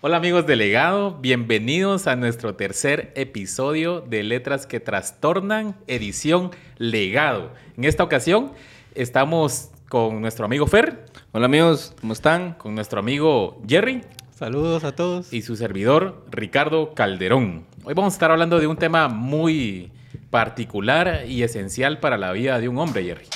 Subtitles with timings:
[0.00, 7.52] Hola amigos de Legado, bienvenidos a nuestro tercer episodio de Letras que Trastornan, edición Legado.
[7.76, 8.52] En esta ocasión
[8.94, 11.04] estamos con nuestro amigo Fer.
[11.32, 12.52] Hola amigos, ¿cómo están?
[12.52, 14.02] Con nuestro amigo Jerry.
[14.32, 15.32] Saludos a todos.
[15.32, 17.66] Y su servidor Ricardo Calderón.
[17.82, 19.90] Hoy vamos a estar hablando de un tema muy
[20.30, 23.26] particular y esencial para la vida de un hombre, Jerry.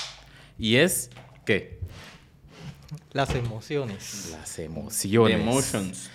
[0.60, 1.10] Y es,
[1.44, 1.80] ¿qué?
[3.10, 4.36] Las emociones.
[4.38, 5.36] Las emociones.
[5.36, 6.10] The emotions.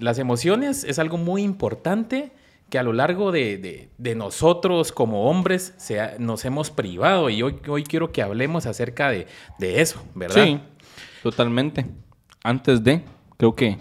[0.00, 2.32] Las emociones es algo muy importante
[2.70, 7.28] que a lo largo de, de- de nosotros como hombres se ha- nos hemos privado
[7.30, 9.26] y hoy, hoy quiero que hablemos acerca de,
[9.58, 10.44] de eso, ¿verdad?
[10.44, 10.60] Sí,
[11.22, 11.86] totalmente.
[12.44, 13.02] Antes de,
[13.36, 13.76] creo que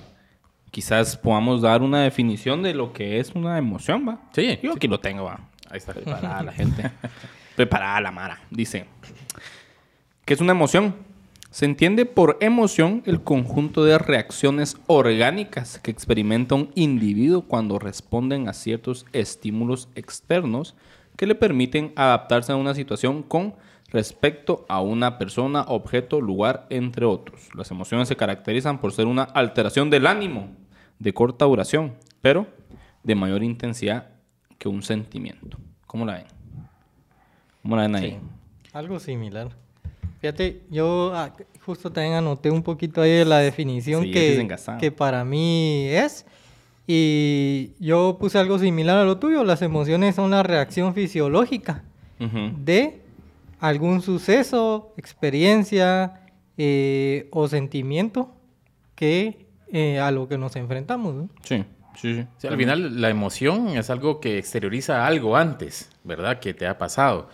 [0.72, 4.20] quizás podamos dar una definición de lo que es una emoción, ¿va?
[4.34, 4.78] Sí, Yo sí.
[4.78, 5.40] aquí lo tengo, va.
[5.70, 5.94] Ahí está.
[5.94, 6.92] Preparada la gente.
[7.56, 8.42] Preparada la Mara.
[8.50, 8.86] Dice,
[10.26, 10.96] ¿qué es una emoción?
[11.52, 18.48] Se entiende por emoción el conjunto de reacciones orgánicas que experimenta un individuo cuando responden
[18.48, 20.76] a ciertos estímulos externos
[21.18, 23.56] que le permiten adaptarse a una situación con
[23.88, 27.50] respecto a una persona, objeto, lugar, entre otros.
[27.56, 30.56] Las emociones se caracterizan por ser una alteración del ánimo
[31.00, 32.46] de corta duración, pero
[33.04, 34.12] de mayor intensidad
[34.60, 35.58] que un sentimiento.
[35.88, 36.28] ¿Cómo la ven?
[37.64, 38.12] ¿Cómo la ven ahí?
[38.12, 39.50] Sí, algo similar.
[40.20, 41.34] Fíjate, yo ah,
[41.66, 45.86] justo también anoté un poquito ahí de la definición Sí, que es que, para mí
[45.88, 46.26] es.
[46.88, 49.44] Y yo puse algo similar a lo tuyo.
[49.44, 51.84] Las emociones son la reacción fisiológica
[52.20, 52.52] Ujú.
[52.58, 53.02] de
[53.60, 56.22] algún suceso, experiencia
[56.58, 58.34] eh, o sentimiento
[58.96, 61.14] que eh, a lo que nos enfrentamos.
[61.14, 61.30] ¿no?
[61.44, 61.64] Sí,
[62.02, 66.40] sí, al final la emoción es algo que exterioriza algo antes, ¿verdad?
[66.40, 67.30] Que te ha pasado.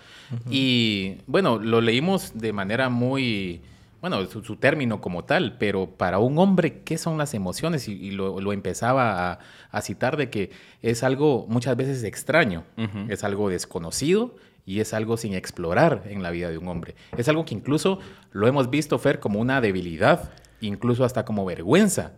[0.49, 3.61] Y bueno, lo leímos de manera muy,
[4.01, 7.87] bueno, su, su término como tal, pero para un hombre, ¿qué son las emociones?
[7.87, 9.39] Y, y lo, lo empezaba a,
[9.71, 10.51] a citar de que
[10.81, 12.63] es algo muchas veces extraño,
[13.09, 14.35] es algo desconocido
[14.65, 16.95] y es algo sin explorar en la vida de un hombre.
[17.17, 17.99] Es algo que incluso
[18.31, 22.13] lo hemos visto, Fer, como una debilidad, incluso hasta como vergüenza.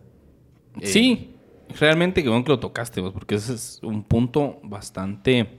[0.80, 1.34] Eh, Sí,
[1.78, 5.58] realmente que bueno que lo tocaste, vos, porque ese es un punto bastante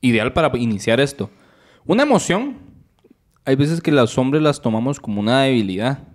[0.00, 1.30] ideal para iniciar esto.
[1.86, 2.58] Una emoción,
[3.44, 6.08] hay veces que los hombres las tomamos como una debilidad.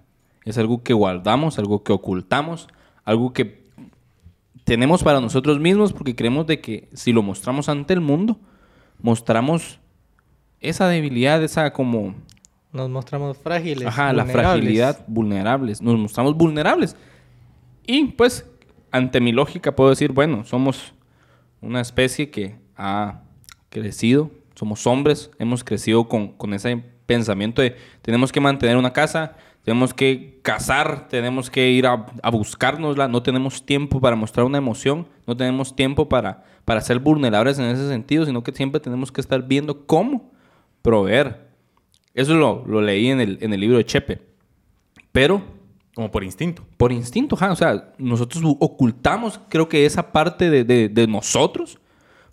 [0.46, 2.68] Es algo que guardamos, algo que ocultamos,
[3.04, 3.60] algo que
[4.64, 8.40] tenemos para nosotros mismos porque creemos de que si lo mostramos ante el mundo,
[9.02, 9.80] mostramos
[10.60, 12.16] esa debilidad, esa como
[12.72, 13.88] Nos mostramos frágiles.
[13.88, 15.82] Ajá, la fragilidad, vulnerables.
[15.82, 16.96] Nos mostramos vulnerables.
[17.86, 18.46] Y pues,
[18.92, 20.94] ante mi lógica, puedo decir, bueno, somos
[21.62, 23.22] una especie que ha
[23.70, 29.36] crecido, somos hombres, hemos crecido con, con ese pensamiento de tenemos que mantener una casa,
[29.64, 34.58] tenemos que cazar, tenemos que ir a, a buscárnosla, no tenemos tiempo para mostrar una
[34.58, 39.12] emoción, no tenemos tiempo para, para ser vulnerables en ese sentido, sino que siempre tenemos
[39.12, 40.32] que estar viendo cómo
[40.82, 41.50] proveer.
[42.14, 44.22] Eso lo, lo leí en el, en el libro de Chepe.
[45.12, 45.42] Pero
[46.00, 46.64] Como por instinto.
[46.78, 51.78] por instinto, o sea, nosotros ocultamos, creo que esa parte de, de- de nosotros,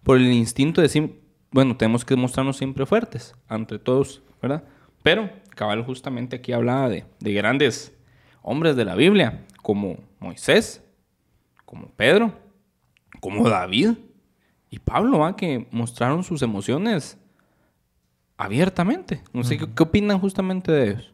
[0.04, 4.62] por el instinto de decir, bueno, tenemos que mostrarnos siempre fuertes ante todos, ¿verdad?
[5.02, 7.92] Pero, cabal, justamente aquí hablaba de, de grandes
[8.42, 10.80] hombres de la Biblia, como Moisés,
[11.64, 12.32] como Pedro,
[13.20, 13.94] como David
[14.70, 15.34] y Pablo, ¿va?
[15.34, 17.18] que mostraron sus emociones
[18.36, 19.22] abiertamente.
[19.32, 21.12] No sé, ¿qué, qué opinan justamente de ellos?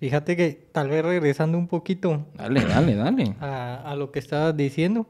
[0.00, 3.34] Fíjate que tal vez regresando un poquito Dale, dale, dale.
[3.40, 5.06] a, a lo que estabas diciendo,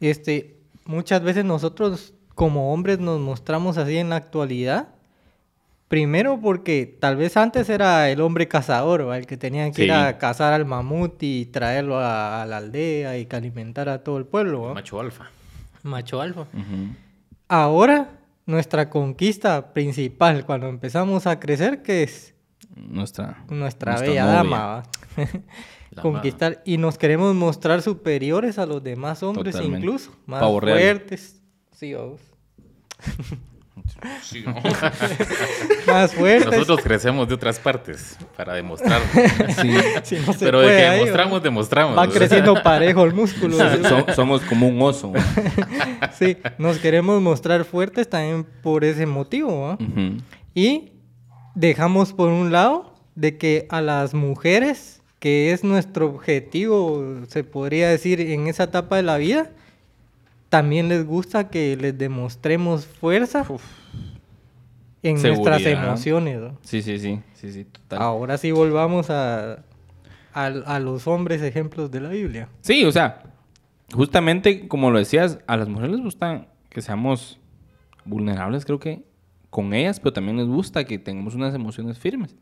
[0.00, 4.88] este, muchas veces nosotros como hombres nos mostramos así en la actualidad.
[5.88, 9.18] Primero porque tal vez antes era el hombre cazador, ¿va?
[9.18, 9.94] el que tenían que ir Sí.
[9.94, 14.16] a cazar al mamut y traerlo a, a la aldea y que alimentar a todo
[14.16, 14.72] el pueblo.
[14.72, 15.30] Macho alfa.
[15.82, 16.42] Macho alfa.
[16.42, 16.94] Ujú.
[17.48, 18.08] Ahora,
[18.46, 22.34] nuestra conquista principal cuando empezamos a crecer, que es
[22.74, 24.34] Nuestra, nuestra, nuestra bella novia.
[24.36, 24.82] dama,
[26.02, 29.86] conquistar y nos queremos mostrar superiores a los demás hombres Totalmente.
[29.86, 30.78] incluso, más Pavo real.
[30.78, 31.40] fuertes,
[31.72, 32.20] sí, vamos.
[35.86, 36.50] más fuertes.
[36.52, 39.00] Nosotros crecemos de otras partes para demostrar.
[40.04, 41.40] Si no se Pero de puede que ahí, demostramos, ¿va?
[41.42, 41.98] demostramos.
[41.98, 43.56] va creciendo parejo el músculo.
[43.56, 45.12] So- somos como un oso.
[46.18, 49.74] sí, nos queremos mostrar fuertes también por ese motivo.
[49.74, 50.16] Ujú.
[50.54, 50.91] Y
[51.54, 57.88] dejamos por un lado de que a las mujeres, que es nuestro objetivo, se podría
[57.88, 59.50] decir, en esa etapa de la vida,
[60.48, 63.46] también les gusta que les demostremos fuerza
[65.02, 66.40] en nuestras emociones.
[66.40, 66.58] ¿no?
[66.62, 67.20] Sí, sí, sí.
[67.34, 68.02] Sí, sí, total.
[68.02, 69.64] Ahora sí volvamos a,
[70.32, 72.48] a, a los hombres ejemplos de la Biblia.
[72.60, 73.22] Sí, o sea,
[73.92, 77.40] justamente, como lo decías, a las mujeres les gusta que seamos
[78.04, 79.02] vulnerables, creo que
[79.52, 82.34] con ellas, pero también les gusta que tengamos unas emociones firmes.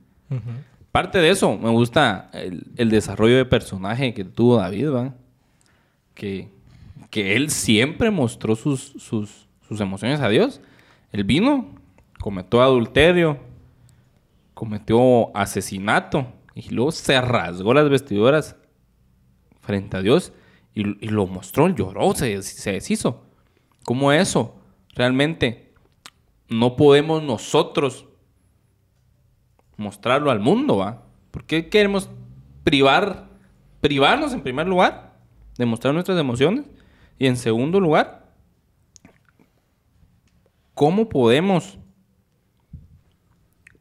[0.93, 5.15] Parte de eso, me gusta el, el desarrollo de personaje que tuvo David, ¿va?
[6.15, 6.51] Que,
[7.11, 10.61] que él siempre mostró sus, sus, sus emociones a Dios.
[11.11, 11.75] Él vino,
[12.21, 13.41] cometió adulterio,
[14.55, 18.55] cometió asesinato y luego se rasgó las vestiduras
[19.63, 20.33] frente a Dios
[20.77, 23.25] y, y lo mostró, lloró, se, se deshizo.
[23.85, 24.61] ¿Cómo eso?
[24.95, 25.70] Realmente
[26.51, 28.07] no podemos nosotros
[29.77, 31.07] mostrarlo al mundo, ¿va?
[31.31, 32.11] ¿Por qué queremos
[32.65, 33.31] privar,
[33.81, 35.17] privarnos en primer lugar
[35.57, 36.67] de mostrar nuestras emociones?
[37.19, 38.35] Y en segundo lugar,
[40.75, 41.79] ¿cómo podemos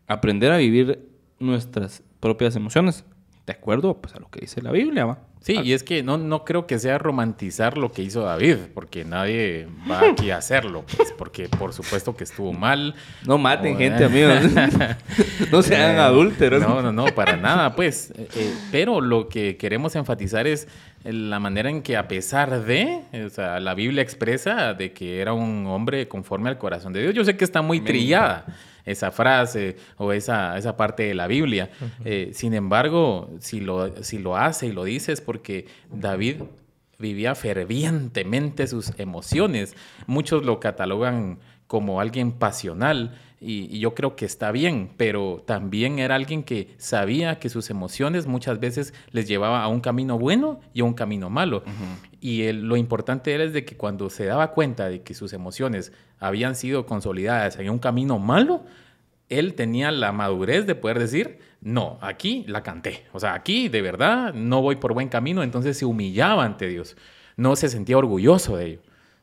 [0.07, 3.03] aprender a vivir nuestras propias emociones?
[3.49, 5.17] De acuerdo pues, a lo que dice la Biblia, ¿va?
[5.41, 9.05] Sí, y es que no, no creo que sea romantizar lo que hizo David, porque
[9.05, 12.93] nadie va aquí a hacerlo, pues, porque por supuesto que estuvo mal.
[13.25, 14.35] No maten O- gente, amigos.
[15.51, 16.61] no sean Eh, adúlteros.
[16.61, 18.11] No, no, no, para nada, pues.
[18.15, 20.67] Eh, eh, pero lo que queremos enfatizar es
[21.03, 25.33] la manera en que a pesar de, o sea, la Biblia expresa de que era
[25.33, 27.15] un hombre conforme al corazón de Dios.
[27.15, 28.45] Yo sé que está muy trillada
[28.91, 31.69] esa frase o esa, esa parte de la Biblia.
[32.05, 36.43] Eh, sin embargo, si lo, si lo hace y lo dice es porque David
[36.97, 39.75] vivía fervientemente sus emociones.
[40.05, 45.99] Muchos lo catalogan como alguien pasional y, y yo creo que está bien, pero también
[45.99, 50.59] era alguien que sabía que sus emociones muchas veces les llevaba a un camino bueno
[50.73, 51.63] y a un camino malo.
[52.21, 55.31] Y el- lo importante era es de que cuando se daba cuenta de que sus
[55.33, 58.63] emociones habían sido consolidadas en un camino malo,
[59.29, 63.03] él tenía la madurez de poder decir, no, aquí la canté.
[63.13, 65.43] O sea, aquí de verdad no voy por buen camino.
[65.43, 66.97] Entonces se humillaba ante Dios.
[67.37, 68.79] No se sentía orgulloso de ello.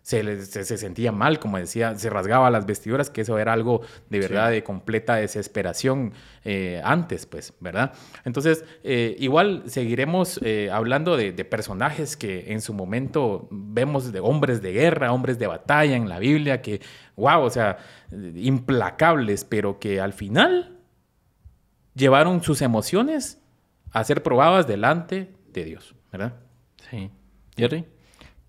[0.07, 3.53] Se, le- se, se sentía mal, como decía, se rasgaba las vestiduras, que eso era
[3.53, 6.13] algo de verdad de completa desesperación
[6.45, 7.93] eh, antes, pues, ¿verdad?
[8.25, 14.21] Entonces, eh, igual seguiremos eh, hablando de, de personajes que en su momento vemos de
[14.21, 16.81] hombres de guerra, hombres de batalla en la Biblia, que,
[17.17, 17.79] wow, o sea,
[18.37, 20.79] implacables, pero que al final
[21.95, 23.41] llevaron sus emociones
[23.91, 26.35] a ser probadas delante de Dios, ¿verdad?
[26.91, 27.11] Sí.
[27.57, 27.87] Jerry.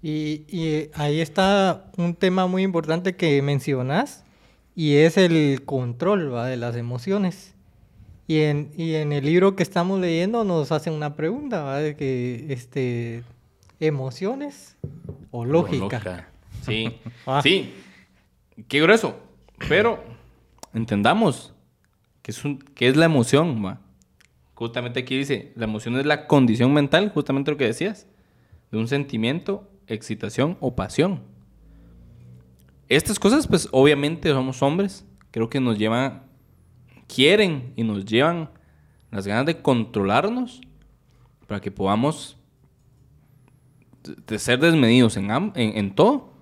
[0.09, 4.23] Y, y ahí está un tema muy importante que mencionas
[4.73, 6.45] y es el control ¿va?
[6.47, 7.55] de las emociones.
[8.25, 11.79] Y en, y en el libro que estamos leyendo nos hacen una pregunta, ¿va?
[11.79, 13.25] De que, este,
[13.81, 14.77] emociones
[15.31, 15.99] o lógica.
[15.99, 16.29] Loca.
[16.61, 16.97] Sí.
[17.25, 17.41] Ah.
[17.43, 17.73] Sí.
[18.69, 19.19] Qué grueso.
[19.67, 20.01] Pero
[20.73, 21.53] entendamos
[22.21, 23.81] que es, un, que es la emoción, va.
[24.53, 28.07] Justamente aquí dice, la emoción es la condición mental, justamente lo que decías,
[28.71, 31.21] de un sentimiento, excitación o pasión.
[32.89, 36.23] Estas cosas, pues obviamente somos hombres, creo que nos llevan,
[37.07, 38.49] quieren y nos llevan
[39.11, 40.61] las ganas de controlarnos
[41.47, 42.37] para que podamos
[44.25, 46.33] de- ser desmedidos en, en, todo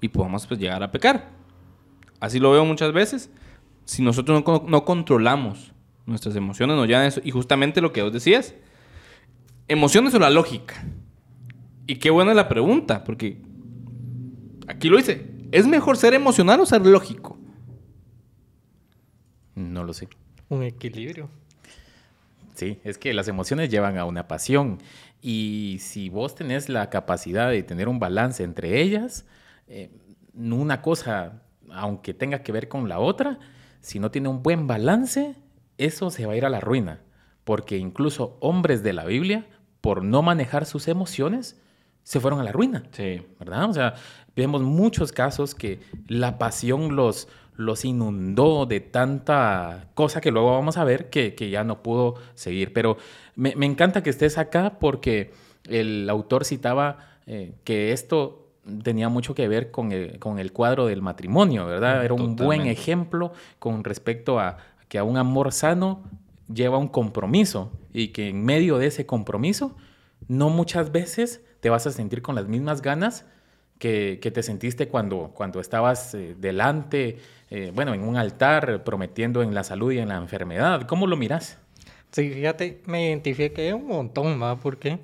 [0.00, 1.30] y podamos pues, llegar a pecar.
[2.20, 3.30] Así lo veo muchas veces.
[3.84, 5.72] Si nosotros no, no controlamos
[6.06, 7.20] nuestras emociones, nos llevan a eso.
[7.24, 8.54] Y justamente lo que vos decías,
[9.66, 10.84] emociones o la lógica.
[11.86, 13.42] Y qué buena la pregunta, porque
[14.68, 17.38] aquí lo dice, ¿es mejor ser emocional o ser lógico?
[19.54, 20.08] No lo sé.
[20.48, 21.28] Un equilibrio.
[22.54, 24.78] Sí, es que las emociones llevan a una pasión
[25.22, 29.24] y si vos tenés la capacidad de tener un balance entre ellas,
[29.68, 29.90] eh,
[30.34, 33.38] una cosa, aunque tenga que ver con la otra,
[33.80, 35.34] si no tiene un buen balance,
[35.78, 37.00] eso se va a ir a la ruina.
[37.44, 39.46] Porque incluso hombres de la Biblia,
[39.80, 41.60] por no manejar sus emociones,
[42.02, 42.82] se fueron a la ruina.
[42.92, 43.22] Sí.
[43.38, 43.70] ¿verdad?
[43.70, 43.94] O sea,
[44.36, 50.76] vemos muchos casos que la pasión los, los inundó de tanta cosa que luego vamos
[50.76, 52.72] a ver que, que ya no pudo seguir.
[52.72, 52.96] Pero
[53.36, 55.32] me, me encanta que estés acá porque
[55.68, 58.48] el autor citaba eh, que esto
[58.82, 62.04] tenía mucho que ver con el, con el cuadro del matrimonio, ¿verdad?
[62.04, 66.02] Era un buen ejemplo con respecto a que a un amor sano
[66.52, 69.74] lleva un compromiso y que en medio de ese compromiso
[70.28, 73.24] no muchas veces te vas a sentir con las mismas ganas
[73.78, 77.18] que, que te sentiste cuando, cuando estabas eh, delante,
[77.50, 80.88] eh, bueno, en un altar prometiendo en la salud y en la enfermedad.
[80.88, 81.58] ¿Cómo lo miras?
[82.10, 84.56] Sí, fíjate, me identifiqué un montón, ¿va?
[84.56, 84.98] Porque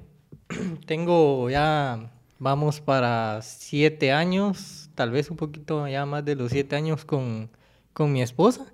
[0.86, 2.10] tengo ya,
[2.40, 7.50] vamos para siete años, tal vez un poquito ya más de los siete años con,
[7.92, 8.66] con mi esposa.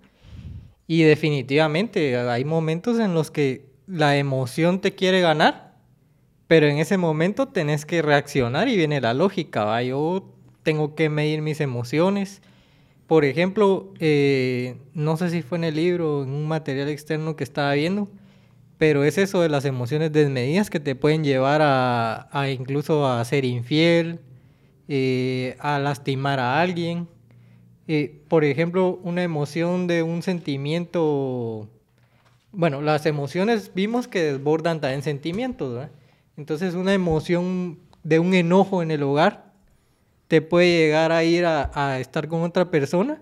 [0.87, 5.74] Y definitivamente hay momentos en los que la emoción te quiere ganar,
[6.55, 9.83] Pero en ese momento tenés que reaccionar y viene la lógica, ¿va?
[9.83, 10.33] Yo
[10.63, 12.43] tengo que medir mis emociones.
[13.09, 17.35] Por ejemplo, eh, no sé si fue en el libro o en un material externo
[17.35, 18.09] que estaba viendo,
[18.79, 23.25] pero es eso de las emociones desmedidas que te pueden llevar a, a incluso a
[23.25, 24.21] ser infiel,
[24.87, 27.09] eh, a lastimar a alguien.
[27.89, 31.69] Eh, por ejemplo, una emoción de un sentimiento...
[32.53, 35.91] Bueno, las emociones vimos que desbordan también sentimientos, ¿verdad?
[36.37, 39.53] Entonces una emoción de un enojo en el hogar
[40.29, 43.21] te puede llegar a ir a, estar con otra persona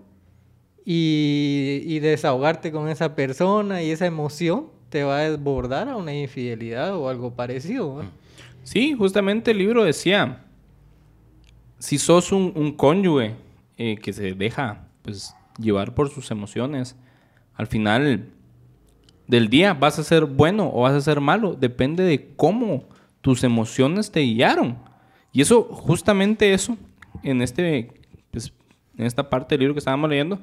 [0.85, 6.95] y, desahogarte con esa persona y esa emoción te va a desbordar a una infidelidad
[6.95, 8.03] o algo parecido.
[8.63, 10.45] Sí, justamente el libro decía,
[11.79, 13.35] si sos un, un cónyuge
[13.77, 16.95] eh, que se deja pues, llevar por sus emociones,
[17.55, 18.29] al final
[19.27, 22.85] del día vas a ser bueno o vas a ser malo, depende de cómo
[23.23, 24.77] tus emociones te guiaron.
[25.31, 26.77] Y eso, justamente eso,
[27.23, 27.89] en, este,
[28.29, 28.53] pues,
[28.97, 30.37] en esta parte del libro que estábamos leyendo,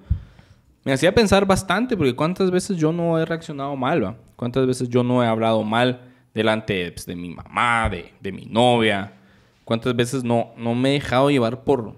[0.83, 4.17] me hacía pensar bastante, porque cuántas veces yo no he reaccionado mal, ¿va?
[4.35, 6.01] Cuántas veces yo no he hablado mal
[6.33, 9.13] delante pues, de mi mamá, de, de mi novia,
[9.67, 11.97] cuántas veces no, no me he dejado llevar por,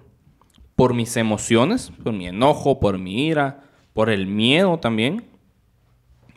[0.75, 3.63] por mis emociones, por mi enojo, por mi ira,
[3.93, 5.23] por el miedo también,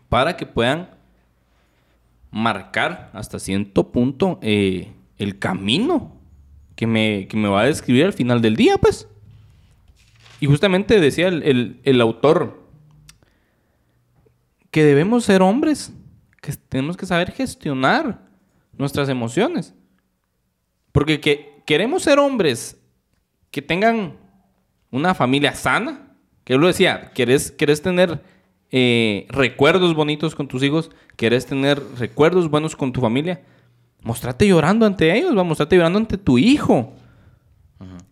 [0.08, 0.95] para que puedan
[2.36, 6.20] marcar hasta cierto punto eh, el camino
[6.74, 9.08] que me, que me va a describir al final del día, pues.
[10.38, 12.62] Y justamente decía el, el- autor
[14.70, 15.94] que debemos ser hombres,
[16.42, 18.26] que tenemos que saber gestionar
[18.76, 19.74] nuestras emociones.
[20.92, 22.78] Porque que queremos ser hombres
[23.50, 24.18] que tengan
[24.90, 26.14] una familia sana,
[26.44, 28.22] que yo lo decía, querés, querés tener
[28.70, 33.42] eh, recuerdos bonitos con tus hijos, querés tener recuerdos buenos con tu familia,
[34.02, 36.92] mostrate llorando ante ellos, va, mostrate llorando ante tu hijo.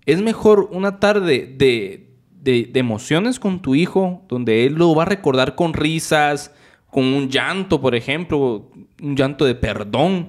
[0.06, 5.02] Es mejor una tarde de, de- de emociones con tu hijo, donde él lo va
[5.02, 6.52] a recordar con risas,
[6.90, 8.70] con un llanto, por ejemplo,
[9.02, 10.28] un llanto de perdón,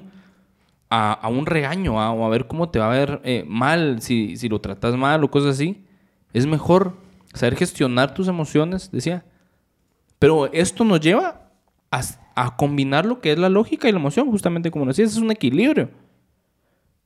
[0.90, 4.02] a, a un regaño, a, o a ver cómo te va a ver eh, mal,
[4.02, 5.84] si, si lo tratas mal o cosas así.
[6.32, 6.96] Es mejor
[7.34, 9.26] saber gestionar tus emociones, decía.
[10.20, 11.50] Pero esto nos lleva
[11.92, 12.02] a,
[12.36, 15.32] a combinar lo que es la lógica y la emoción, justamente como decías, es un
[15.32, 15.90] equilibrio.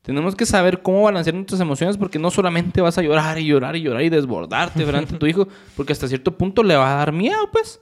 [0.01, 3.75] Tenemos que saber cómo balancear nuestras emociones porque no solamente vas a llorar y llorar
[3.75, 6.97] y llorar y desbordarte frente a tu hijo, porque hasta cierto punto le va a
[6.97, 7.81] dar miedo, pues.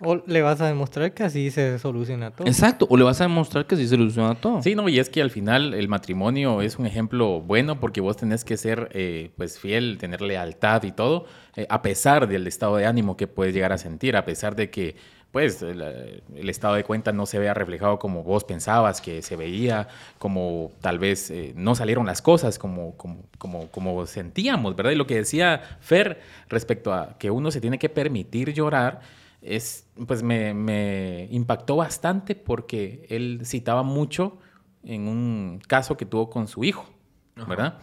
[0.00, 2.48] O le vas a demostrar que así se soluciona todo.
[2.48, 4.62] Exacto, o le vas a demostrar que sí se soluciona todo.
[4.62, 8.16] Sí, no, y es que al final el matrimonio es un ejemplo bueno porque vos
[8.16, 12.76] tenés que ser eh, pues fiel, tener lealtad y todo, eh, a pesar del estado
[12.76, 14.96] de ánimo que puedes llegar a sentir, a pesar de que
[15.34, 19.34] pues el, el estado de cuenta no se vea reflejado como vos pensabas que se
[19.34, 19.88] veía,
[20.20, 24.92] como tal vez eh, no salieron las cosas como, como, como, como sentíamos, ¿verdad?
[24.92, 29.00] Y lo que decía Fer respecto a que uno se tiene que permitir llorar,
[29.44, 34.38] es, pues me, me impactó bastante porque él citaba mucho
[34.82, 36.86] en un caso que tuvo con su hijo,
[37.46, 37.78] ¿verdad?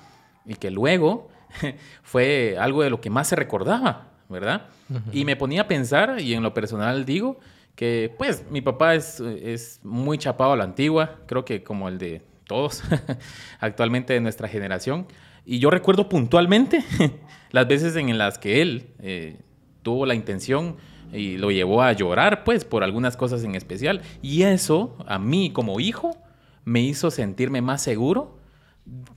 [0.46, 1.30] Y que luego
[2.04, 4.68] fue algo de lo que más se recordaba, ¿verdad?
[5.12, 7.40] Y me ponía a pensar, y en lo personal digo,
[7.76, 11.98] que pues mi papá es, es muy chapado a la antigua, creo que como el
[11.98, 12.84] de todos
[13.60, 15.08] actualmente de nuestra generación.
[15.46, 16.84] Y yo recuerdo puntualmente
[17.52, 19.38] las veces en las que él eh,
[19.82, 20.76] tuvo la intención
[21.14, 24.02] y lo llevó a llorar, pues, por algunas cosas en especial.
[24.22, 26.16] Y eso, a mí como hijo,
[26.64, 28.38] me hizo sentirme más seguro,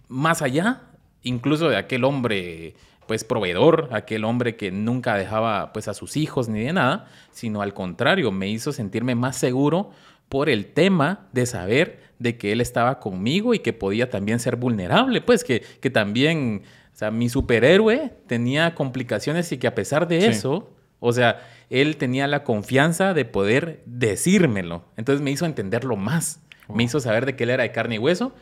[0.08, 0.82] más allá,
[1.22, 2.74] incluso de aquel hombre,
[3.06, 7.62] pues, proveedor, aquel hombre que nunca dejaba, pues, a sus hijos ni de nada, sino
[7.62, 9.90] al contrario, me hizo sentirme más seguro
[10.28, 14.56] por el tema de saber de que él estaba conmigo y que podía también ser
[14.56, 20.08] vulnerable, pues, que, que también, o sea, mi superhéroe tenía complicaciones y que a pesar
[20.08, 20.26] de Sí.
[20.28, 20.70] eso,
[21.00, 21.40] o sea,
[21.80, 24.84] él tenía la confianza de poder decírmelo.
[24.96, 26.40] Entonces me hizo entenderlo más.
[26.72, 28.32] Me hizo saber de que él era de carne y hueso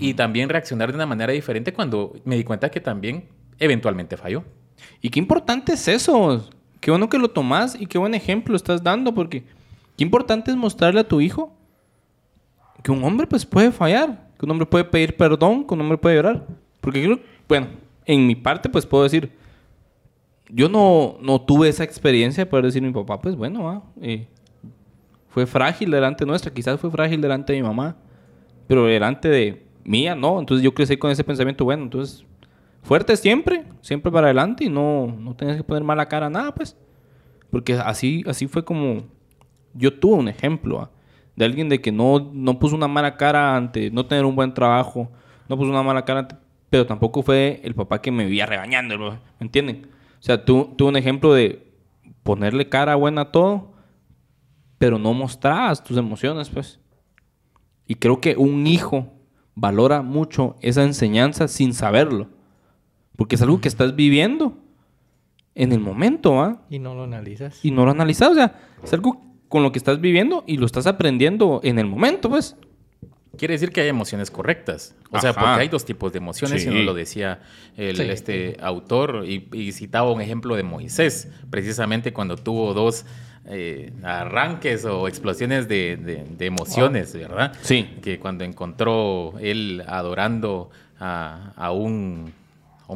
[0.00, 3.28] y también reaccionar de una manera diferente cuando me di cuenta que también
[3.60, 4.42] eventualmente falló.
[5.00, 6.48] Y qué importante es eso.
[6.80, 9.44] Qué bueno que lo tomás y qué buen ejemplo estás dando, porque
[9.96, 11.56] qué importante es mostrarle a tu hijo
[12.82, 15.98] que un hombre pues puede fallar, que un hombre puede pedir perdón, que un hombre
[15.98, 16.46] puede llorar.
[16.80, 17.68] Porque creo, bueno,
[18.06, 19.30] en mi parte pues puedo decir,
[20.54, 23.82] yo no, no tuve esa experiencia de poder decir a mi papá, pues bueno, ah,
[25.28, 27.96] fue frágil delante nuestra, quizás fue frágil delante de mi mamá,
[28.66, 30.38] pero delante de mía no.
[30.38, 32.26] Entonces yo crecí con ese pensamiento, bueno, entonces
[32.82, 36.54] fuerte siempre, siempre para adelante y no, no tenías que poner mala cara a nada,
[36.54, 36.76] pues.
[37.50, 39.04] Porque así, así fue como
[39.74, 40.90] yo tuve un ejemplo
[41.34, 44.52] de alguien de que no, no puso una mala cara ante no tener un buen
[44.52, 45.10] trabajo,
[45.48, 46.28] no puso una mala cara,
[46.68, 49.86] pero tampoco fue el papá que me vivía regañándolo, ¿me entienden?
[50.22, 51.74] O sea, tú, tú un ejemplo de
[52.22, 53.72] ponerle cara buena a todo,
[54.78, 56.78] pero no mostrabas tus emociones, pues.
[57.88, 59.12] Y creo que un hijo
[59.56, 62.28] valora mucho esa enseñanza sin saberlo,
[63.16, 64.56] porque es algo que estás viviendo
[65.56, 66.62] en el momento, ¿ah?
[66.70, 67.64] Y no lo analizas.
[67.64, 68.30] y no lo has analizado.
[68.30, 71.86] O sea, es algo con lo que estás viviendo y lo estás aprendiendo en el
[71.86, 72.56] momento, pues.
[73.38, 74.94] Quiere decir que hay emociones correctas.
[75.10, 75.40] O sea, Ajá.
[75.40, 76.68] porque hay dos tipos de emociones, Sí.
[76.68, 77.40] y nos lo decía
[77.76, 78.02] el, Sí.
[78.02, 83.04] este autor, y, y citaba un ejemplo de Moisés, precisamente cuando tuvo dos
[83.46, 87.52] eh, arranques o explosiones de, de- de emociones, ¿verdad?
[87.62, 87.88] Sí.
[88.00, 90.70] Que cuando encontró él adorando
[91.00, 92.32] a, a un,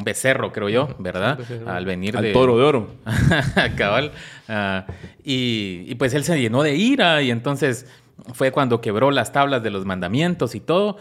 [0.05, 1.41] becerro, creo yo, ¿verdad?
[1.67, 2.33] Al venir Al de...
[2.33, 2.95] toro de oro.
[3.77, 4.13] Cabal.
[4.47, 4.87] Ah,
[5.25, 7.87] y, y pues él se llenó de ira y entonces
[8.33, 10.97] fue cuando quebró las tablas de los mandamientos y todo.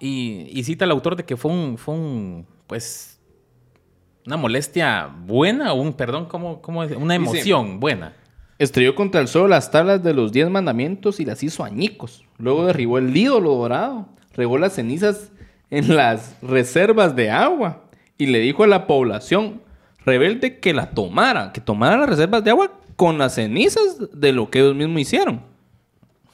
[0.00, 3.18] Y, y cita el autor de que fue un, fue un, pues,
[4.26, 6.92] una molestia buena o un, perdón, ¿cómo, cómo es?
[6.96, 8.12] Una Dice- emoción buena.
[8.58, 12.24] Estrelló contra el suelo las tablas de los diez mandamientos y las hizo añicos.
[12.38, 15.30] Luego derribó el ídolo dorado, regó las cenizas
[15.70, 17.82] en las reservas de agua
[18.16, 19.60] y le dijo a la población
[20.06, 24.48] rebelde que la tomara, que tomara las reservas de agua con las cenizas de lo
[24.50, 25.42] que ellos mismos hicieron.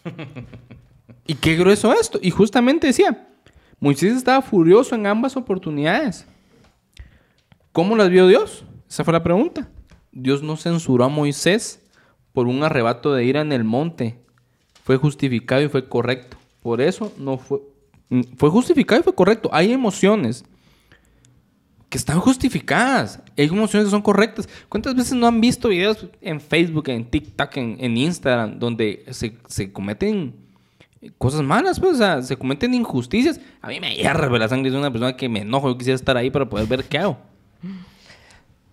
[1.26, 2.18] y qué grueso esto.
[2.22, 3.28] Y justamente decía,
[3.80, 6.26] Moisés estaba furioso en ambas oportunidades.
[7.72, 8.64] ¿Cómo las vio Dios?
[8.88, 9.68] Esa fue la pregunta.
[10.12, 11.80] Dios no censuró a Moisés
[12.32, 14.18] por un arrebato de ira en el monte.
[14.84, 16.36] Fue justificado y fue correcto.
[16.62, 17.60] Por eso no fue...
[18.36, 19.48] Fue justificado y fue correcto.
[19.52, 20.44] Hay emociones
[21.92, 23.20] que están justificadas.
[23.36, 24.48] Hay emociones que son correctas.
[24.70, 29.36] ¿Cuántas veces no han visto videos en Facebook, en TikTok, en, en Instagram, donde se,
[29.46, 30.34] se cometen
[31.18, 33.38] cosas malas, pues, o sea, se cometen injusticias?
[33.60, 35.68] A mí me hierve la sangre de una persona que me enojo.
[35.68, 37.18] Yo quisiera estar ahí para poder ver qué hago.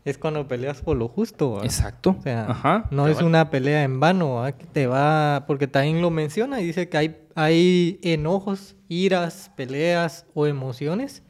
[0.05, 1.55] Es cuando peleas por lo justo.
[1.55, 1.65] ¿va?
[1.65, 2.15] Exacto.
[2.17, 2.85] O sea, Ajá.
[2.89, 6.97] no es una pelea en vano, te va, porque también lo menciona y dice que
[6.97, 11.21] hay, hay enojos, iras, peleas o emociones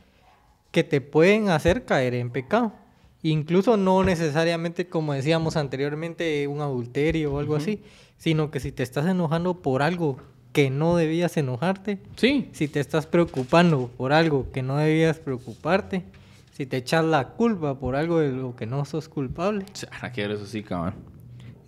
[0.71, 2.73] que te pueden hacer caer en pecado.
[3.21, 7.81] Incluso no necesariamente, como decíamos anteriormente, un adulterio o algo así,
[8.17, 10.17] sino que si te estás enojando por algo
[10.53, 12.49] que no debías enojarte, Sí.
[12.53, 16.03] si te estás preocupando por algo que no debías preocuparte,
[16.51, 19.65] si te echas la culpa por algo de lo que no sos culpable.
[20.13, 20.93] Quiero eso sí, cabrón.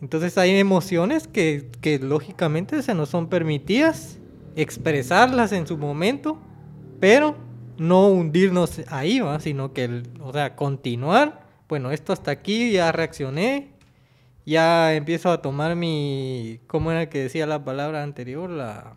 [0.01, 4.17] Entonces hay emociones que, que lógicamente se nos son permitidas
[4.55, 6.37] expresarlas en su momento,
[6.99, 7.35] pero
[7.81, 9.39] no hundirnos ahí, ¿va?
[9.39, 11.41] sino que, el- o sea, continuar.
[11.67, 13.69] Bueno, esto hasta aquí ya reaccioné,
[14.45, 18.49] ya empiezo a tomar mi, ¿cómo era que decía la palabra anterior?
[18.49, 18.93] La,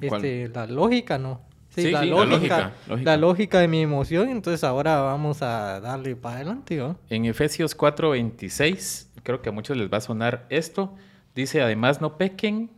[0.00, 1.40] este, la lógica, ¿no?
[1.70, 5.80] Sí, la, sí, la lógica, lógica, la lógica de mi emoción, entonces ahora vamos a
[5.80, 6.96] darle para adelante, ¿va?
[7.10, 10.94] En Efesios 4:26, creo que a muchos les va a sonar esto,
[11.34, 12.70] dice, además no pequen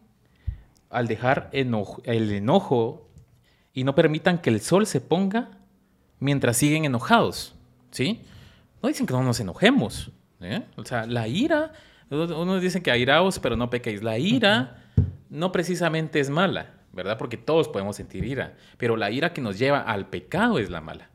[0.91, 3.08] al dejar enojo- el enojo
[3.79, 5.51] y no permitan que el sol se ponga
[6.19, 7.55] mientras siguen enojados,
[7.93, 8.23] ¿sí?
[8.83, 10.11] No dicen que no nos enojemos,
[10.41, 10.65] ¿eh?
[10.75, 11.73] O sea, la ira,
[12.11, 14.03] unos dicen que airaos, pero no pequéis.
[14.03, 14.83] La ira
[15.31, 17.19] no precisamente es mala, ¿verdad?
[17.19, 20.81] Porque todos podemos sentir ira, pero la ira que nos lleva al pecado es la
[20.81, 21.11] mala.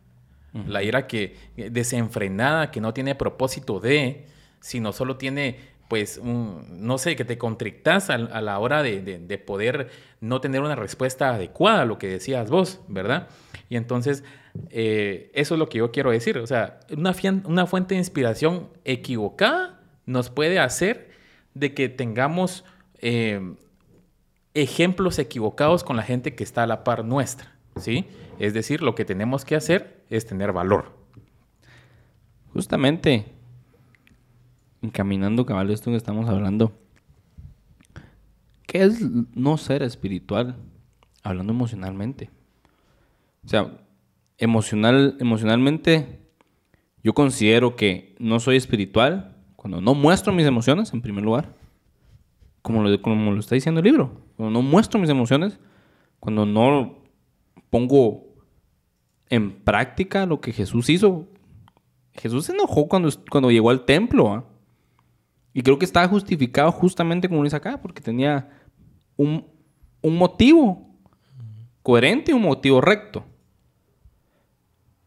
[0.66, 4.26] La ira que desenfrenada, que no tiene propósito de,
[4.62, 5.60] sino solo tiene,
[5.94, 10.62] pues, no sé, que te contrictas a, la hora de, de- de poder no tener
[10.62, 13.28] una respuesta adecuada a lo que decías vos, ¿verdad?
[13.70, 14.24] Y entonces,
[14.72, 16.40] eh, eso es lo que yo quiero decir.
[16.40, 17.14] O sea, una,
[17.46, 21.12] una fuente de inspiración equivocada nos puede hacer
[21.54, 22.66] de que tengamos
[22.98, 23.54] eh,
[24.56, 28.08] ejemplos equivocados con la gente que está a la par nuestra, ¿sí?
[28.40, 30.92] Es decir, lo que tenemos que hacer es tener valor.
[32.52, 33.26] Justamente,
[34.84, 36.74] encaminando cabal esto que estamos hablando,
[38.68, 39.02] ¿qué es
[39.34, 40.58] no ser espiritual?
[41.24, 42.30] Hablando emocionalmente.
[43.46, 43.78] O sea,
[44.38, 46.20] emocional, emocionalmente,
[47.02, 51.56] yo considero que no soy espiritual cuando no muestro mis emociones, en primer lugar.
[52.62, 54.22] Como lo, como lo está diciendo el libro.
[54.36, 55.60] Cuando no muestro mis emociones,
[56.20, 57.04] cuando no
[57.70, 58.34] pongo
[59.30, 61.28] en práctica lo que Jesús hizo.
[62.14, 64.34] Jesús se enojó cuando, cuando llegó al templo.
[64.34, 64.46] ¿ah?
[65.54, 68.50] Y creo que estaba justificado justamente como dice acá, porque tenía
[69.16, 69.46] un,
[70.02, 70.90] un motivo
[71.84, 73.26] coherente y un motivo recto.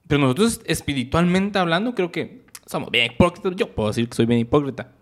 [0.07, 3.57] Pero nosotros espiritualmente hablando, creo que somos bien hipócritas.
[3.57, 4.93] Yo puedo decir que soy bien hipócrita.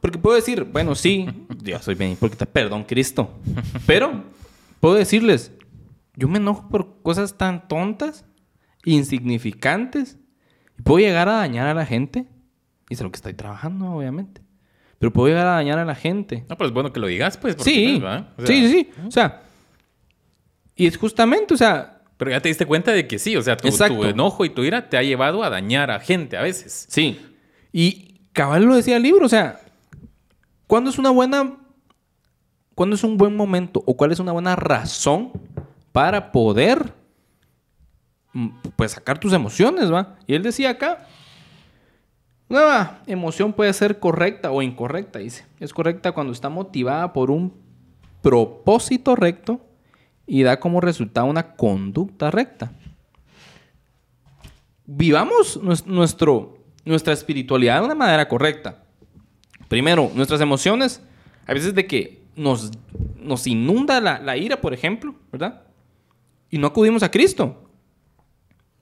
[0.00, 1.26] Porque puedo decir, bueno, sí,
[1.62, 3.30] yo soy bien hipócrita, perdón, Cristo.
[3.86, 4.24] Pero
[4.80, 5.52] puedo decirles,
[6.16, 8.26] yo me enojo por cosas tan tontas,
[8.84, 10.18] insignificantes,
[10.78, 12.26] y puedo llegar a dañar a la gente.
[12.94, 14.40] Y es lo que estoy trabajando, obviamente.
[15.00, 16.44] Pero puedo llegar a dañar a la gente.
[16.48, 17.56] No, pero es bueno que lo digas, pues.
[17.58, 18.32] Sí, ¿va?
[18.38, 19.02] O sea, sí, sí, sí.
[19.06, 19.42] O sea,
[20.76, 23.56] y es justamente, o sea, Pero ya te diste cuenta de que sí, o sea,
[23.56, 26.86] tu, tu enojo y tu ira te ha llevado a dañar a gente a veces.
[26.88, 27.20] Sí.
[27.72, 29.60] Y cabal lo decía el libro, o sea,
[30.68, 31.56] ¿cuándo es una buena
[32.76, 35.32] cuándo es un buen momento o cuál es una buena razón
[35.92, 36.94] para poder
[38.32, 40.16] mm, pues sacar tus emociones, va?
[40.26, 41.08] Y él decía acá
[42.54, 45.44] una emoción puede ser correcta o incorrecta, dice.
[45.60, 47.54] Es correcta cuando está motivada por un
[48.22, 49.60] propósito recto
[50.26, 52.72] y da como resultado una conducta recta
[54.86, 58.82] vivamos nues- nuestro, nuestra espiritualidad de una manera correcta.
[59.68, 61.02] Primero, nuestras emociones,
[61.46, 62.70] a veces de que nos,
[63.16, 65.62] nos inunda la, la ira, por ejemplo, ¿verdad?
[66.50, 67.63] Y no acudimos a Cristo.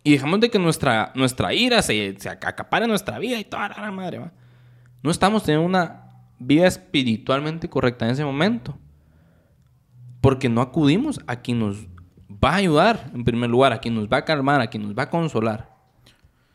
[0.05, 3.91] Y dejamos de que nuestra, nuestra ira se, se acapare nuestra vida y toda la
[3.91, 4.33] madre, ¿va?
[5.03, 6.03] No estamos teniendo una
[6.39, 8.79] vida espiritualmente correcta en ese momento.
[10.21, 11.87] Porque no acudimos a quien nos
[12.43, 14.97] va a ayudar, en primer lugar, a quien nos va a calmar, a quien nos
[14.97, 15.73] va a consolar.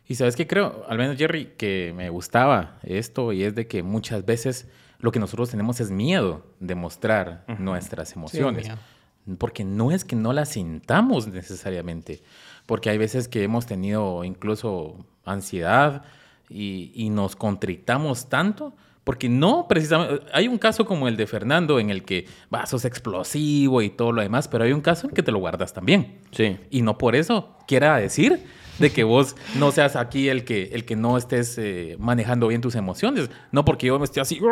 [0.06, 3.82] Y sabes qué creo, al menos Jerry, que me gustaba esto y es de que
[3.82, 8.66] muchas veces lo que nosotros tenemos es miedo de mostrar nuestras emociones.
[8.66, 8.78] miedo.
[9.36, 12.22] porque no es que no las sintamos necesariamente,
[12.68, 16.02] porque hay veces que hemos tenido incluso ansiedad
[16.50, 18.74] y, y nos contrictamos tanto.
[19.04, 22.84] Porque no, precisamente, hay un caso como el de Fernando en el que va, sos
[22.84, 26.18] explosivo y todo lo demás, pero hay un caso en que te lo guardas también.
[26.30, 26.58] Sí.
[26.68, 28.44] Y no por eso quiera decir
[28.78, 32.60] de que vos no seas aquí el que, el que no estés eh, manejando bien
[32.60, 33.30] tus emociones.
[33.50, 34.42] No porque yo me esté así,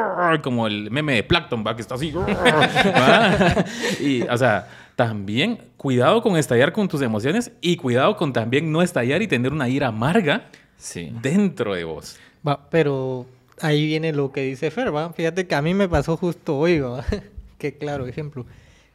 [0.43, 1.77] como el meme de Plankton, ¿va?
[1.77, 2.15] Que está así.
[4.01, 8.83] Y, o sea, también cuidado con estallar con tus emociones y cuidado con también no
[8.83, 10.47] estallar y tener una ira amarga
[10.79, 11.13] Sí.
[11.23, 12.17] dentro de vos.
[12.47, 13.27] Va, pero
[13.61, 15.13] ahí viene lo que dice Fer, ¿va?
[15.13, 17.05] Fíjate que a mí me pasó justo hoy, ¿va?
[17.59, 18.45] Qué claro ejemplo.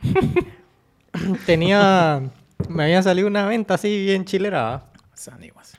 [1.45, 2.21] Tenía...
[2.69, 4.85] Me había salido una venta así bien chilera, ¿va?
[5.15, 5.77] Sánimas.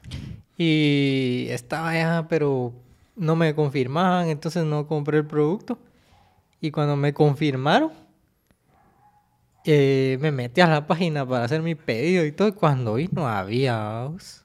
[0.58, 2.72] Y estaba ya, pero
[3.16, 5.78] no me confirmaban, entonces no compré el producto.
[6.60, 7.92] Y cuando me confirmaron,
[9.64, 12.48] eh, me metí a la página para hacer mi pedido y todo.
[12.48, 13.76] Y cuando vi, no había.
[13.78, 14.44] vamos.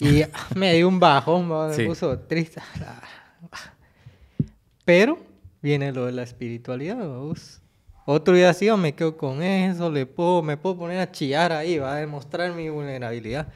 [0.00, 0.22] Y
[0.56, 1.86] me dio un bajón, va, me Sí.
[1.86, 2.60] puso triste.
[4.84, 5.18] Pero
[5.62, 7.60] viene lo de la espiritualidad, vamos.
[8.06, 11.52] Otro día sí, o me quedo con eso, le puedo, me puedo poner a chillar
[11.52, 13.48] ahí, va a demostrar mi vulnerabilidad.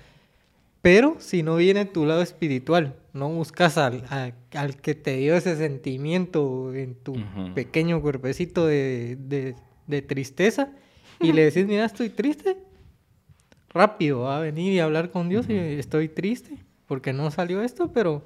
[0.80, 5.34] Pero si no viene tu lado espiritual, no buscas al, a- al que te dio
[5.36, 7.52] ese sentimiento en tu Ujú.
[7.54, 9.54] pequeño cuerpecito de, de-
[9.88, 10.68] de tristeza
[11.20, 12.56] y le decís, mira, estoy triste,
[13.70, 17.92] rápido va a venir y hablar con Dios y estoy triste porque no salió esto,
[17.92, 18.22] pero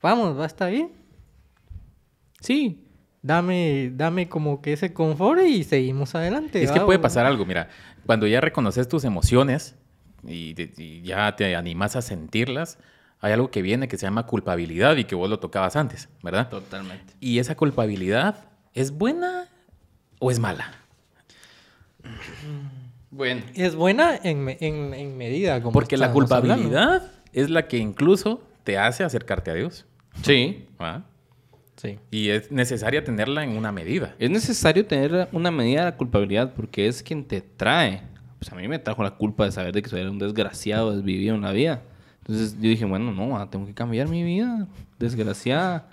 [0.00, 0.90] vamos, va a estar bien.
[2.40, 2.84] Sí.
[3.20, 6.62] Dame, dame como que ese confort y seguimos adelante.
[6.62, 6.86] Es que ¿va?
[6.86, 7.68] puede O- pasar algo, mira,
[8.06, 9.74] cuando ya reconoces tus emociones
[10.24, 12.78] y, de- y ya te animas a sentirlas,
[13.20, 16.48] hay algo que viene que se llama culpabilidad y que vos lo tocabas antes, ¿verdad?
[16.48, 17.14] Totalmente.
[17.18, 19.48] ¿Y esa culpabilidad es buena
[20.20, 20.72] o es mala?
[23.10, 23.42] Bueno.
[23.54, 25.60] Es buena en, en, en medida.
[25.62, 26.26] Como Porque la hablando.
[26.26, 29.86] culpabilidad es la que incluso te hace acercarte a Dios.
[30.22, 30.66] Sí.
[30.80, 31.04] ¿va?
[31.76, 31.98] Sí.
[32.10, 34.14] Y es necesaria tenerla en una medida.
[34.18, 38.02] Es necesario tener una medida de culpabilidad porque es quien te trae.
[38.38, 41.34] Pues a mí me trajo la culpa de saber de que soy un desgraciado desvivido
[41.34, 41.82] en la vida.
[42.20, 44.66] Entonces yo dije, bueno, no, ah, tengo que cambiar mi vida.
[44.98, 45.88] Desgraciada.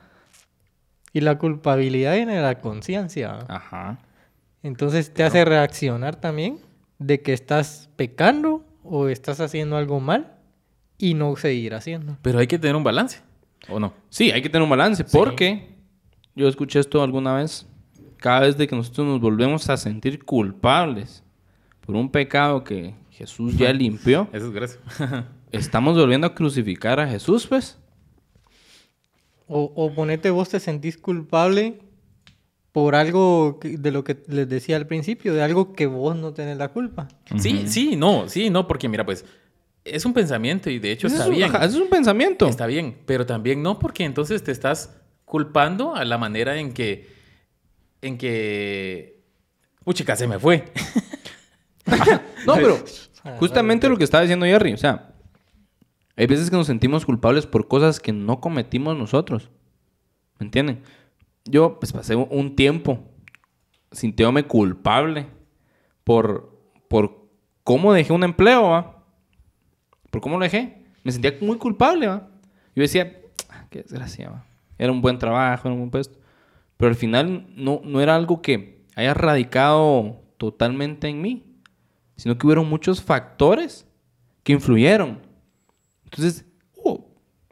[1.14, 3.46] Y la culpabilidad viene de la conciencia.
[3.48, 4.00] Ajá.
[4.66, 6.58] Entonces te hace reaccionar también
[6.98, 10.40] de que estás pecando o estás haciendo algo mal
[10.98, 12.18] y no seguir haciendo.
[12.24, 13.22] Pero hay que tener un balance,
[13.70, 13.94] ¿o no?
[14.10, 15.76] Sí, hay que tener un balance porque
[16.36, 17.68] yo escuché esto alguna vez.
[18.18, 21.24] Cada vez de que nosotros nos volvemos a sentir culpables
[21.82, 24.80] por un pecado que Jesús ya limpió, Eso es gracias.
[25.52, 27.78] estamos volviendo a crucificar a Jesús, pues.
[29.46, 31.85] O, o ponete vos te sentís culpable
[32.76, 36.58] por algo de lo que les decía al principio, de algo que vos no tenés
[36.58, 37.08] la culpa.
[37.38, 39.24] Sí, sí, no, sí, no, porque mira, pues
[39.86, 41.50] es un pensamiento y de hecho Eso está es un- bien.
[41.56, 42.46] ajá, eso es un pensamiento.
[42.50, 47.08] Está bien, pero también no, porque entonces te estás culpando a la manera en que.
[48.02, 49.22] En que.
[49.86, 50.66] Puchica, se me fue.
[52.46, 52.78] No, pero
[53.40, 55.14] justamente lo que estaba diciendo Jerry, o sea,
[56.18, 59.50] hay veces que nos sentimos culpables por cosas que no cometimos nosotros.
[60.40, 60.82] ¿Me entienden?
[61.46, 63.00] Yo pues pasé un- tiempo
[63.92, 65.28] sintiéndome culpable
[66.04, 67.28] por, por
[67.64, 69.04] cómo dejé un empleo, ¿va?
[70.10, 70.86] Por cómo lo dejé.
[71.04, 72.28] Me sentía muy culpable, ¿va?
[72.76, 73.16] Yo decía,
[73.50, 74.46] "Ah, qué desgracia, ¿va?
[74.78, 76.18] Era un buen trabajo, era un buen puesto.
[76.78, 81.44] Pero al final no, no era algo que haya radicado totalmente en mí,
[82.18, 83.88] sino que hubieron muchos factores
[84.44, 85.20] que influyeron.
[86.06, 86.46] Entonces,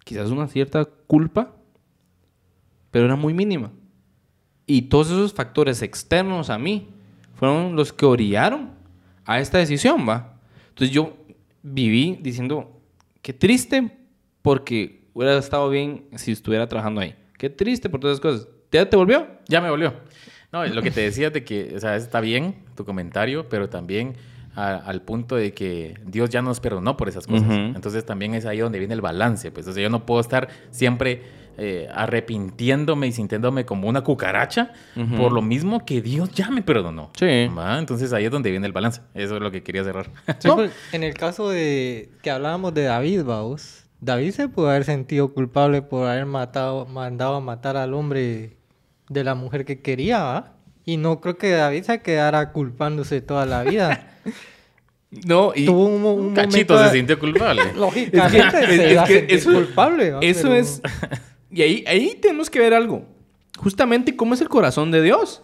[0.03, 1.55] quizás una cierta culpa,
[2.91, 3.71] pero era muy mínima.
[4.65, 6.89] Y todos esos factores externos a mí
[7.35, 8.71] fueron los que orillaron
[9.25, 10.37] a esta decisión, ¿va?
[10.69, 11.13] Entonces yo
[11.61, 12.79] viví diciendo,
[13.21, 13.97] qué triste
[14.41, 17.15] porque hubiera estado bien si estuviera trabajando ahí.
[17.37, 18.47] Qué triste por todas esas cosas.
[18.71, 19.27] ¿Ya te volvió?
[19.47, 19.93] Ya me volvió.
[20.51, 24.15] No, lo que te decía de que, o sea, está bien tu comentario, pero también
[24.55, 27.49] a- al punto de que Dios ya nos perdonó por esas cosas.
[27.49, 29.51] Entonces también es ahí donde viene el balance.
[29.51, 34.73] Pues, o sea, yo no puedo estar siempre eh, arrepintiéndome y sintiéndome como una cucaracha
[35.17, 37.11] por lo mismo que Dios ya me perdonó.
[37.15, 37.47] Sí.
[37.55, 37.77] ¿Va?
[37.77, 39.01] Entonces ahí es donde viene el balance.
[39.13, 40.09] Eso es lo que quería cerrar.
[40.39, 40.55] Sí, No.
[40.55, 45.33] pues, en el caso de que hablábamos de David, vamos, David se pudo haber sentido
[45.33, 48.57] culpable por haber matado, mandado a matar al hombre
[49.09, 50.53] de la mujer que quería, ¿va?
[50.85, 54.07] Y no creo que David se quedara culpándose toda la vida.
[55.25, 57.61] No, y Tuvo un, Cachito momento- se sintió culpable.
[57.75, 60.81] Lógicamente Es que- se es va a que sentir eso- culpable, eso Pero- es...
[61.51, 63.05] Y ahí, ahí tenemos que ver algo.
[63.57, 65.43] Justamente cómo es el corazón de Dios.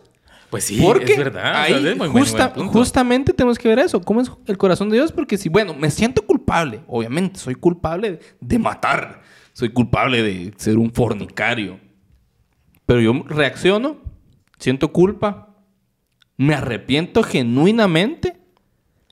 [0.50, 1.42] Pues sí, Porque es verdad.
[1.42, 4.02] o sea, ahí es muy justa- justamente tenemos que ver eso.
[4.02, 5.12] ¿Cómo es el corazón de Dios?
[5.12, 6.80] Porque si, bueno, me siento culpable.
[6.88, 9.22] Obviamente, soy culpable de matar.
[9.54, 11.80] Soy culpable de ser un fornicario.
[12.88, 13.98] Pero yo reacciono,
[14.58, 15.56] siento culpa,
[16.38, 18.39] me arrepiento genuinamente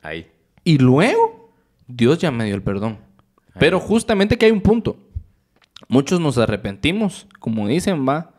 [0.07, 0.27] Ahí.
[0.63, 1.51] y luego
[1.87, 2.97] Dios ya me dio el perdón.
[3.59, 4.97] Pero justamente que hay un punto.
[5.87, 8.31] Muchos nos arrepentimos, como dicen, va,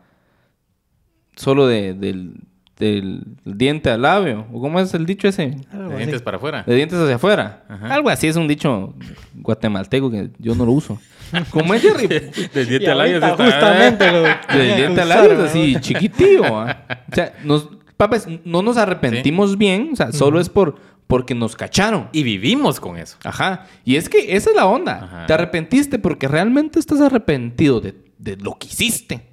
[1.35, 2.35] solo de- del,
[2.77, 4.45] del diente al labio.
[4.53, 5.57] ¿O cómo es el dicho ese?
[5.71, 5.97] algo De así.
[5.97, 6.63] dientes para afuera.
[6.65, 7.63] De dientes hacia afuera.
[7.67, 7.93] Ajá.
[7.93, 8.93] Algo así es un dicho
[9.35, 10.99] guatemalteco que yo no lo uso.
[11.51, 12.07] Como es Jerry.
[12.07, 14.21] Del Y diente al labio está- justamente lo
[14.57, 16.43] Del diente al labio así, chiquitillo.
[16.43, 16.85] ¿va?
[17.11, 20.75] O sea, nos, papás, no nos arrepentimos bien, o sea, solo es por,
[21.09, 22.07] porque nos cacharon.
[22.11, 23.17] Y vivimos con eso.
[23.23, 23.65] Ajá.
[23.83, 25.03] Y es que esa es la onda.
[25.05, 25.25] Ajá.
[25.25, 29.25] Te arrepentiste porque realmente estás arrepentido de, de lo que hiciste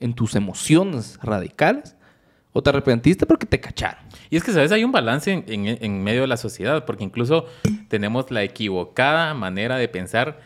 [0.00, 1.96] en tus emociones radicales.
[2.54, 4.02] O te arrepentiste porque te cacharon.
[4.30, 4.72] Y es que, ¿sabes?
[4.72, 7.44] Hay un balance en, en- en medio de la sociedad, porque incluso
[7.88, 10.40] tenemos la equivocada manera de pensar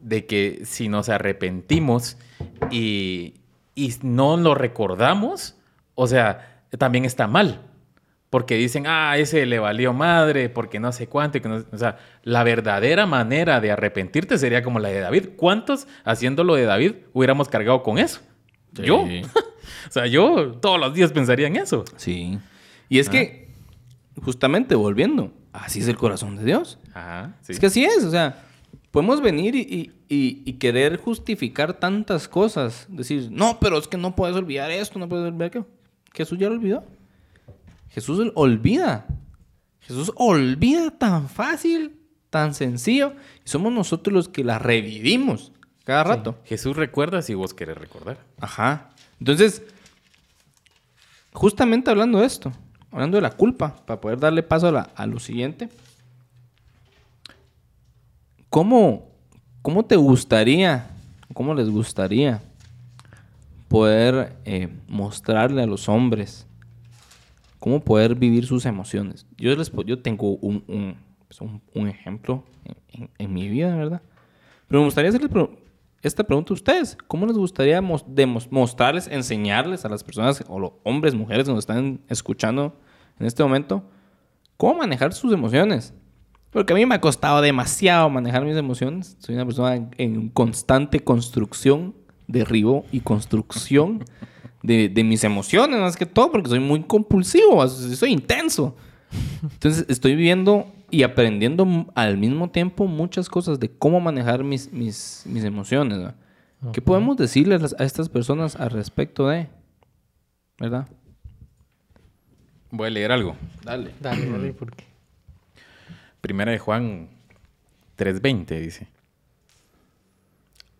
[0.00, 2.16] de que si nos arrepentimos
[2.70, 3.34] y,
[3.74, 5.56] y no lo recordamos,
[5.94, 7.60] o sea, también está mal.
[8.32, 11.38] Porque dicen, ah, ese le valió madre, porque no sé cuánto.
[11.42, 15.28] que no- o sea, la verdadera manera de arrepentirte sería como la de David.
[15.36, 18.20] ¿Cuántos, haciendo lo de David, hubiéramos cargado con eso?
[18.72, 19.04] Yo.
[19.88, 21.84] o sea, yo todos los días pensaría en eso.
[21.96, 22.38] Sí.
[22.88, 23.48] Y es que,
[24.22, 26.78] justamente volviendo, así es el corazón de Dios.
[26.94, 27.52] Ajá, sí.
[27.52, 28.44] Es que así es, o sea,
[28.90, 32.86] podemos venir y, y- y- y querer justificar tantas cosas.
[32.88, 35.66] Decir, no, pero es que no puedes olvidar esto, no puedes olvidar aquello.
[36.14, 36.82] Jesús ya lo olvidó.
[37.92, 39.06] Jesús ol- olvida.
[39.80, 41.96] Jesús olvida tan fácil,
[42.30, 43.14] tan sencillo.
[43.44, 45.52] Y somos nosotros los que la revivimos
[45.84, 46.38] cada rato.
[46.44, 48.18] Jesús recuerda si vos querés recordar.
[48.40, 48.90] Ajá.
[49.18, 49.62] Entonces,
[51.32, 52.52] justamente hablando de esto,
[52.90, 55.68] hablando de la culpa, para poder darle paso a, la- a lo siguiente,
[58.48, 59.08] ¿cómo,
[59.62, 60.90] ¿cómo te gustaría,
[61.34, 62.42] cómo les gustaría
[63.68, 66.46] poder eh, mostrarle a los hombres
[67.62, 69.24] cómo poder vivir sus emociones?
[69.38, 70.96] Yo, les, yo tengo un, un,
[71.28, 74.02] pues, un- un ejemplo en, en- en mi vida, ¿verdad?
[74.68, 75.30] Pero me gustaría hacerles
[76.02, 76.98] esta pregunta a ustedes.
[77.06, 82.00] ¿Cómo les gustaría mostrarles, enseñarles a las personas, o los hombres, mujeres que nos están
[82.08, 82.74] escuchando
[83.20, 83.84] en este momento,
[84.56, 85.94] cómo manejar sus emociones?
[86.50, 89.16] Porque a mí me ha costado demasiado manejar mis emociones.
[89.20, 91.94] Soy una persona en constante construcción,
[92.26, 94.04] derribo y construcción
[94.62, 98.76] de, de mis emociones, más que todo, porque soy muy compulsivo, soy intenso.
[99.42, 105.22] Entonces estoy viviendo y aprendiendo al mismo tiempo muchas cosas de cómo manejar mis, mis,
[105.26, 105.98] mis emociones.
[105.98, 106.14] ¿verdad?
[106.72, 109.48] ¿Qué podemos decirles a las- a estas personas al respecto de?
[110.58, 110.86] ¿Verdad?
[112.70, 113.36] Voy a leer algo.
[113.64, 113.90] Dale.
[114.00, 114.84] Dale, dale, porque...
[116.20, 117.08] Primera de Juan
[117.98, 118.88] 3:20 dice.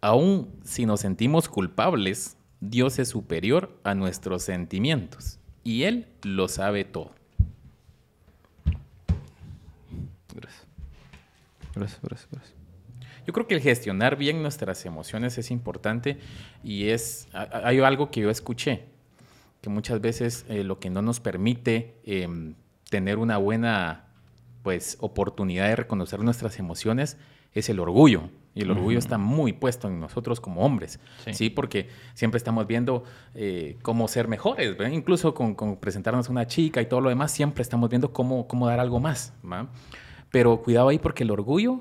[0.00, 6.84] Aún si nos sentimos culpables, Dios es superior a nuestros sentimientos y Él lo sabe
[6.84, 7.10] todo.
[10.32, 10.66] Gracias.
[11.74, 12.54] Gracias, gracias, gracias.
[13.26, 16.18] Yo creo que el gestionar bien nuestras emociones es importante
[16.62, 18.84] y es, hay algo que yo escuché,
[19.60, 22.54] que muchas veces eh, lo que no nos permite em,
[22.90, 24.04] tener una buena
[24.62, 27.16] pues, oportunidad de reconocer nuestras emociones
[27.54, 28.30] es el orgullo.
[28.54, 31.32] Y el orgullo está muy puesto en nosotros como hombres, Sí.
[31.34, 31.50] ¿sí?
[31.50, 33.02] Porque siempre estamos viendo
[33.34, 34.92] eh, cómo ser mejores, ¿verdad?
[34.92, 38.46] Incluso con, con presentarnos a una chica y todo lo demás, siempre estamos viendo cómo,
[38.46, 39.68] cómo dar algo más, ¿va?
[40.30, 41.80] Pero cuidado ahí porque el orgullo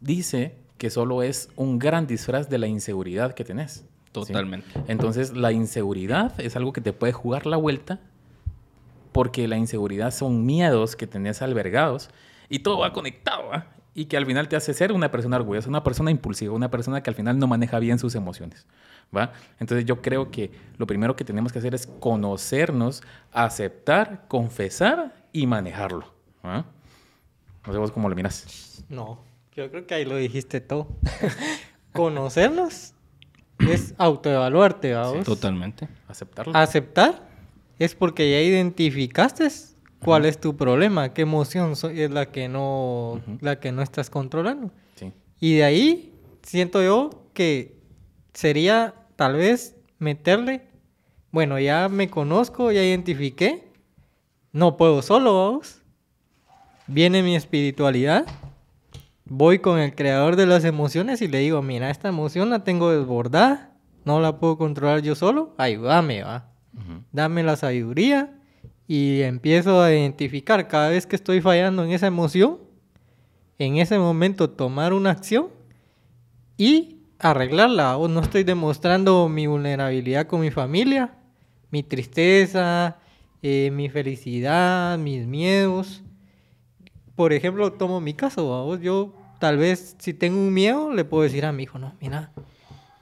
[0.00, 3.72] dice que solo es un gran disfraz de la inseguridad que tenés.
[3.76, 3.84] ¿sí?
[4.12, 4.68] Totalmente.
[4.88, 8.00] Entonces, la inseguridad es algo que te puede jugar la vuelta
[9.12, 12.10] porque la inseguridad son miedos que tenés albergados
[12.50, 13.66] y todo va conectado, ¿va?
[13.98, 17.02] Y que al final te hace ser una persona orgullosa, una persona impulsiva, una persona
[17.02, 18.66] que al final no maneja bien sus emociones,
[19.16, 19.32] ¿va?
[19.58, 25.46] Entonces yo creo que lo primero que tenemos que hacer es conocernos, aceptar, confesar y
[25.46, 26.12] manejarlo,
[26.44, 26.66] ¿va?
[27.66, 28.84] No sé vos cómo lo miras.
[28.90, 30.88] No, yo creo que ahí lo dijiste todo.
[31.92, 32.92] Conocernos
[33.58, 35.24] es autoevaluarte, vamos.
[35.24, 35.88] Totalmente.
[36.06, 36.54] Aceptarlo.
[36.54, 37.26] Aceptar
[37.78, 39.48] es porque ya identificaste
[40.00, 44.70] cuál es tu problema, qué emoción es la que no, la que no estás controlando.
[44.94, 45.12] Sí.
[45.40, 47.76] Y de ahí siento yo que
[48.32, 50.68] sería tal vez meterle,
[51.30, 53.68] bueno, ya me conozco, ya identifiqué,
[54.52, 55.82] no puedo solo, vamos.
[56.86, 58.26] Viene mi espiritualidad,
[59.24, 62.90] voy con el creador de las emociones y le digo, mira, esta emoción la tengo
[62.90, 66.52] desbordada, no la puedo controlar yo solo, ayúdame, va.
[66.74, 67.02] Ujú.
[67.10, 68.38] Dame la sabiduría
[68.88, 72.58] y empiezo a identificar cada vez que estoy fallando en esa emoción,
[73.58, 75.48] en ese momento tomar una acción
[76.56, 77.96] y arreglarla.
[77.96, 81.14] O no estoy demostrando mi vulnerabilidad con mi familia,
[81.70, 82.98] mi tristeza,
[83.42, 86.02] eh, mi felicidad, mis miedos.
[87.16, 88.80] Por ejemplo, tomo mi caso, ¿vamos?
[88.80, 92.30] yo tal vez si tengo un miedo le puedo decir a mi hijo, no, mira,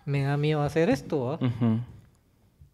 [0.05, 1.35] me da miedo hacer esto, ¿va?
[1.35, 1.81] Ujú.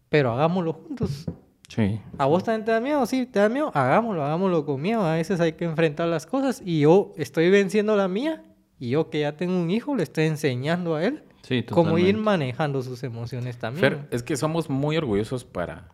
[0.09, 1.25] pero hagámoslo juntos.
[1.73, 2.01] Sí.
[2.17, 3.05] ¿A vos también te da miedo?
[3.05, 3.71] Sí, te da miedo.
[3.73, 5.03] Hagámoslo, hagámoslo con miedo.
[5.05, 6.61] A veces hay que enfrentar las cosas.
[6.65, 8.43] Y yo estoy venciendo la mía.
[8.77, 12.17] Y yo que ya tengo un hijo, le estoy enseñando a él Sí, cómo ir
[12.17, 13.81] manejando sus emociones también.
[13.81, 15.87] Fer, es que somos muy orgullosos para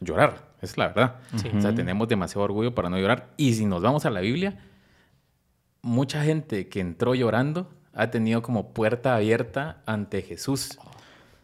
[0.00, 1.16] llorar, es la verdad.
[1.56, 3.32] O sea, tenemos demasiado orgullo para no llorar.
[3.36, 4.58] Y si nos vamos a la Biblia,
[5.82, 10.78] mucha gente que entró llorando ha tenido como puerta abierta ante Jesús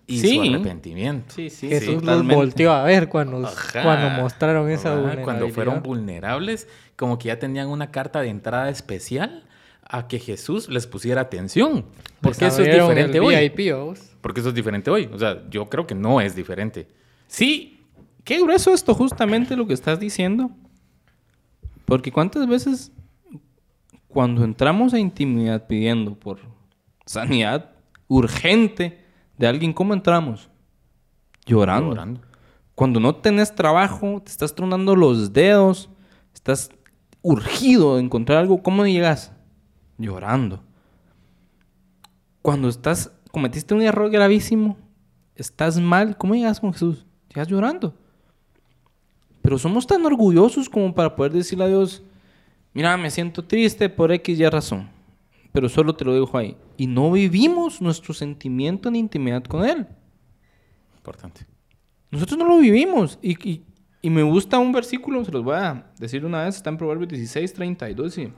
[0.06, 0.34] y Sí.
[0.36, 1.34] su arrepentimiento.
[1.34, 2.34] Sí, sí, Jesús los totalmente.
[2.34, 3.82] volteó a ver cuando, Ajá.
[3.82, 5.24] cuando mostraron esa Ajá, vulnerabilidad.
[5.24, 9.44] Cuando fueron vulnerables, como que ya tenían una carta de entrada especial
[9.84, 11.84] a que Jesús les pusiera atención.
[12.20, 13.34] Porque Les eso es diferente el hoy.
[13.36, 13.74] VIP.
[14.20, 15.08] Porque eso es diferente hoy.
[15.12, 16.88] O sea, yo creo que no es diferente.
[17.26, 17.80] Sí,
[18.24, 20.50] qué grueso esto justamente lo que estás diciendo.
[21.84, 22.92] Porque cuántas veces
[24.08, 26.38] cuando entramos a intimidad pidiendo por
[27.06, 27.70] sanidad
[28.08, 29.01] urgente
[29.38, 30.50] de alguien, ¿cómo entramos?
[31.46, 31.90] Llorando.
[31.90, 32.20] Llorando.
[32.74, 35.90] Cuando no tenés trabajo, te estás tronando los dedos,
[36.34, 36.70] estás
[37.20, 39.32] urgido de encontrar algo, ¿cómo llegas?
[39.98, 40.62] Llorando.
[42.40, 44.76] Cuando estás, cometiste un error gravísimo,
[45.36, 47.06] estás mal, ¿cómo llegas con Jesús?
[47.28, 47.94] Llegas llorando.
[49.42, 52.02] Pero somos tan orgullosos como para poder decirle a Dios,
[52.72, 54.90] mira, me siento triste por X y razón,
[55.52, 56.56] pero solo te lo dejo ahí.
[56.76, 59.86] Y no vivimos nuestro sentimiento en intimidad con Él.
[60.96, 61.46] Importante.
[62.10, 63.18] Nosotros no lo vivimos.
[63.22, 63.64] Y, y-
[64.04, 67.08] y me gusta un versículo, se los voy a decir una vez, está en Proverbios
[67.10, 68.18] 16, 32.
[68.18, 68.32] y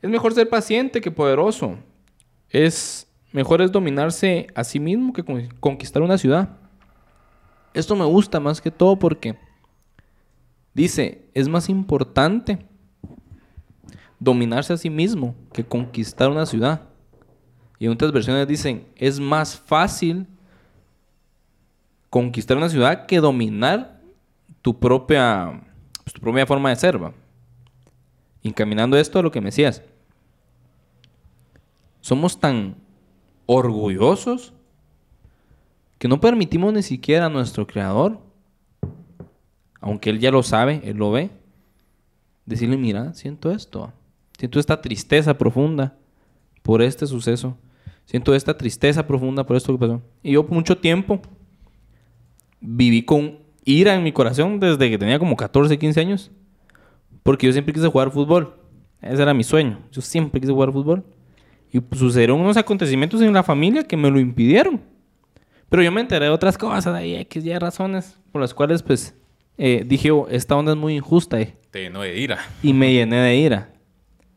[0.00, 1.76] es mejor ser paciente que poderoso.
[2.50, 6.56] Es mejor es dominarse a sí mismo que con- conquistar una ciudad.
[7.74, 9.36] Esto me gusta más que todo porque
[10.72, 12.58] dice, es más importante
[14.18, 16.82] dominarse a sí mismo que conquistar una ciudad.
[17.78, 20.26] Y en otras versiones dicen, es más fácil
[22.10, 24.00] conquistar una ciudad que dominar
[24.62, 25.62] tu propia,
[26.02, 27.02] pues, tu propia forma de ser.
[27.02, 27.12] ¿va?
[28.42, 29.82] Encaminando esto a lo que me decías.
[32.00, 32.76] Somos tan
[33.46, 34.52] orgullosos
[35.98, 38.20] que no permitimos ni siquiera a nuestro creador,
[39.80, 41.30] aunque él ya lo sabe, él lo ve,
[42.44, 43.92] decirle, mira, siento esto,
[44.38, 45.96] siento esta tristeza profunda
[46.62, 47.56] por este suceso,
[48.04, 50.02] siento esta tristeza profunda por esto que pasó.
[50.22, 51.20] Y yo por mucho tiempo
[52.60, 56.30] viví con ira en mi corazón desde que tenía como 14, 15 años.
[57.22, 58.54] Porque yo siempre quise jugar fútbol.
[59.02, 59.80] Ese era mi sueño.
[59.90, 61.04] Yo siempre quise jugar fútbol.
[61.72, 64.80] Y pues, sucedieron unos acontecimientos en la familia que me lo impidieron.
[65.68, 69.16] Pero yo me enteré de otras cosas, ahí X, Y razones por las cuales pues
[69.58, 71.40] eh, dije, "Oh, esta onda es muy injusta.
[71.40, 71.56] eh".
[71.72, 72.38] Te llenó de ira.
[72.62, 73.72] Y me llené de ira.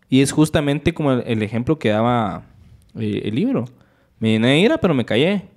[0.09, 2.43] Y es justamente como el, el ejemplo que daba
[2.97, 3.65] eh, el libro.
[4.19, 5.47] Me llené de ira, pero me callé.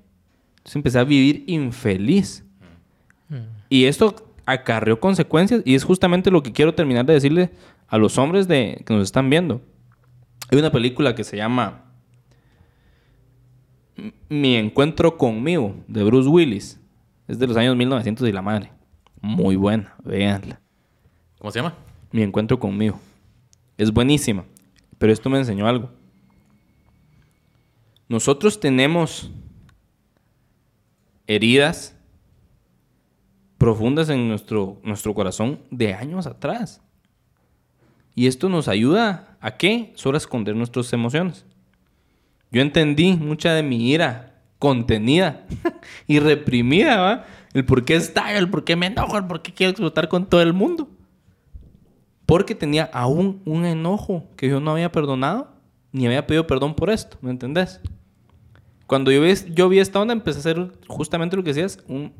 [0.58, 2.44] Entonces empecé a vivir infeliz.
[3.68, 7.50] Y esto acarreó consecuencias y es justamente lo que quiero terminar de decirle
[7.88, 9.62] a los hombres de, que nos están viendo.
[10.50, 11.84] Hay una película que se llama
[14.28, 16.78] Mi encuentro conmigo de Bruce Willis.
[17.26, 18.70] Es de los años 1900 y la madre.
[19.20, 20.60] Muy buena, véanla.
[21.38, 21.74] ¿Cómo se llama?
[22.10, 23.00] Mi encuentro conmigo.
[23.78, 24.44] Es buenísima.
[24.98, 25.90] Pero esto me enseñó algo.
[28.08, 29.30] Nosotros tenemos
[31.26, 31.96] heridas
[33.58, 36.82] profundas en nuestro, nuestro corazón de años atrás.
[38.14, 39.92] Y esto nos ayuda a qué?
[39.94, 41.46] Solo a esconder nuestras emociones.
[42.50, 45.46] Yo entendí mucha de mi ira contenida
[46.06, 47.26] y reprimida, ¿va?
[47.54, 50.26] El por qué estallo, el por qué me enojo, el por qué quiero explotar con
[50.26, 50.88] todo el mundo.
[52.32, 55.50] Porque tenía aún un enojo que yo no había perdonado,
[55.92, 57.78] ni había pedido perdón por esto, ¿me entendés?
[58.86, 62.10] Cuando yo vi, yo vi esta onda, empecé a hacer justamente lo que decías, un-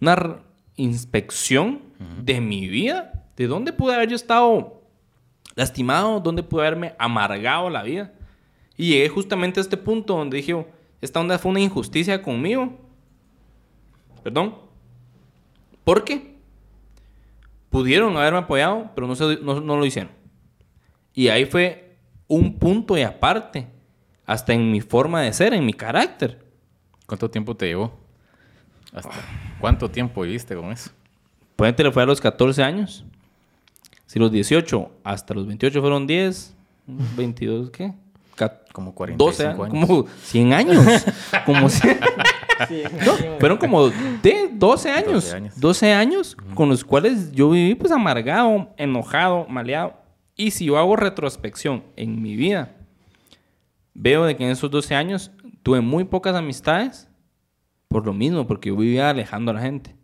[0.00, 0.36] una
[0.76, 1.80] inspección
[2.22, 3.24] de mi vida.
[3.36, 4.80] ¿De dónde pude haber yo estado
[5.56, 6.20] lastimado?
[6.20, 8.12] ¿Dónde pude haberme amargado la vida?
[8.76, 10.68] Y llegué justamente a este punto donde dije, "Oh,
[11.00, 12.78] esta onda fue una injusticia conmigo.
[14.22, 14.54] Perdón.
[15.82, 16.35] ¿Por qué?
[17.76, 20.10] Pudieron haberme apoyado, pero no, se- no- no lo hicieron.
[21.12, 21.96] Y ahí fue
[22.26, 23.66] un punto y aparte,
[24.24, 26.42] hasta en mi forma de ser, en mi carácter.
[27.06, 27.92] ¿Cuánto tiempo te llevó?
[28.94, 29.10] ¿Hasta
[29.60, 30.90] cuánto tiempo viviste con eso?
[31.54, 33.04] Ponete le fue a los 14 años.
[34.06, 36.54] Si los 18 hasta los 28 fueron 10,
[36.86, 37.92] 22, ¿qué?
[38.36, 39.60] Ca- Como 45 12 años.
[39.60, 39.86] años.
[39.86, 41.04] Como 100 años.
[41.44, 41.98] como 100.
[43.04, 45.24] No, fueron como de 12 años.
[45.24, 45.60] 12 años.
[45.60, 49.94] 12 años con los cuales yo viví pues amargado, enojado, maleado.
[50.34, 52.76] Y si yo hago retrospección en mi vida,
[53.94, 55.30] veo de que en esos 12 años
[55.62, 57.08] tuve muy pocas amistades
[57.88, 59.96] por lo mismo, porque yo vivía alejando a la gente.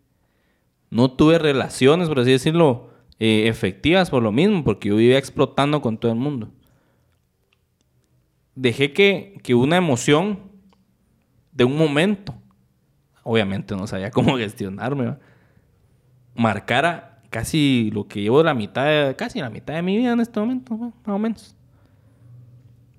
[0.89, 2.89] No tuve relaciones, por así decirlo,
[3.19, 6.49] eh, efectivas por lo mismo, porque yo vivía explotando con todo el mundo.
[8.55, 10.39] Dejé que, que una emoción
[11.51, 12.35] de un momento,
[13.23, 15.19] obviamente no sabía cómo gestionarme, ¿va?
[16.35, 20.39] marcara casi lo que llevo la mitad, casi la mitad de mi vida en este
[20.39, 20.85] momento, ¿va?
[20.87, 21.55] más o menos.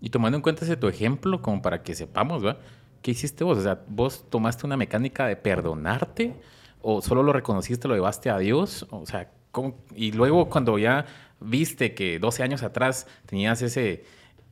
[0.00, 2.60] Y tomando en cuenta ese tu ejemplo, como para que sepamos, ¿verdad?
[3.00, 3.58] ¿Qué hiciste vos?
[3.58, 6.34] O sea, ¿vos tomaste una mecánica de perdonarte?
[6.82, 8.86] ¿O solo lo reconociste, lo llevaste a Dios?
[8.90, 9.76] O sea, ¿cómo?
[9.94, 11.06] y luego cuando ya
[11.40, 14.04] viste que 12 años atrás tenías ese,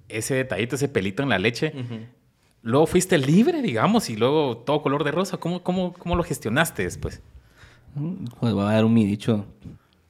[0.09, 1.73] ese detallito, ese pelito en la leche,
[2.63, 5.37] luego fuiste libre, digamos, y luego todo color de rosa.
[5.37, 7.21] ¿Cómo, cómo, cómo lo gestionaste después?
[8.41, 9.45] Pues va a dar un mi dicho.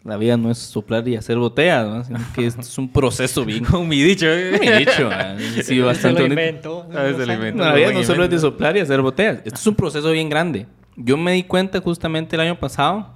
[0.05, 2.05] La vida no es soplar y hacer botellas, ¿no?
[2.05, 3.65] sino que esto es un proceso bien.
[3.73, 4.27] Un mi dicho.
[4.27, 5.37] Un mi dicho, ¿va?
[5.63, 6.41] sí, bastante bonito.
[6.41, 6.89] inventó.
[6.93, 7.63] A veces lo inventó.
[7.63, 9.39] No, la vida no solo es de soplar y hacer botellas.
[9.45, 10.67] Esto es un proceso bien grande.
[10.97, 13.15] Yo me di cuenta justamente el año pasado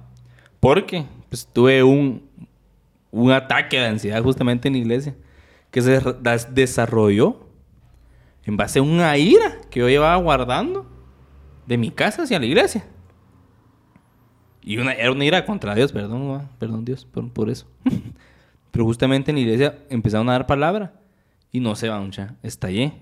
[0.59, 2.23] porque pues, tuve un,
[3.11, 5.15] un ataque de ansiedad justamente en la iglesia
[5.71, 6.01] que se
[6.51, 7.46] desarrolló
[8.47, 10.85] en base a una ira que yo llevaba guardando
[11.67, 12.85] de mi casa hacia la iglesia.
[14.61, 17.67] Y una, era una ira contra Dios, perdón, perdón Dios por, por eso.
[18.71, 20.93] Pero justamente en la iglesia empezaron a dar palabra
[21.51, 22.93] y no se va mucha, estallé.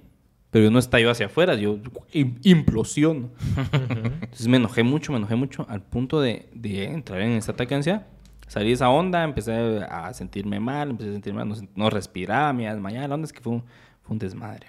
[0.51, 1.77] Pero yo no estallo hacia afuera, yo
[2.13, 3.29] im- implosiono.
[3.73, 7.69] Entonces me enojé mucho, me enojé mucho al punto de, de entrar en ese ataque
[7.69, 8.07] de ansiedad.
[8.47, 9.51] Salí de esa onda, empecé
[9.89, 13.07] a sentirme mal, empecé a sentirme mal, no, no respiraba, me desmayaba.
[13.09, 13.63] La onda es que fue un,
[14.03, 14.67] fue un desmadre.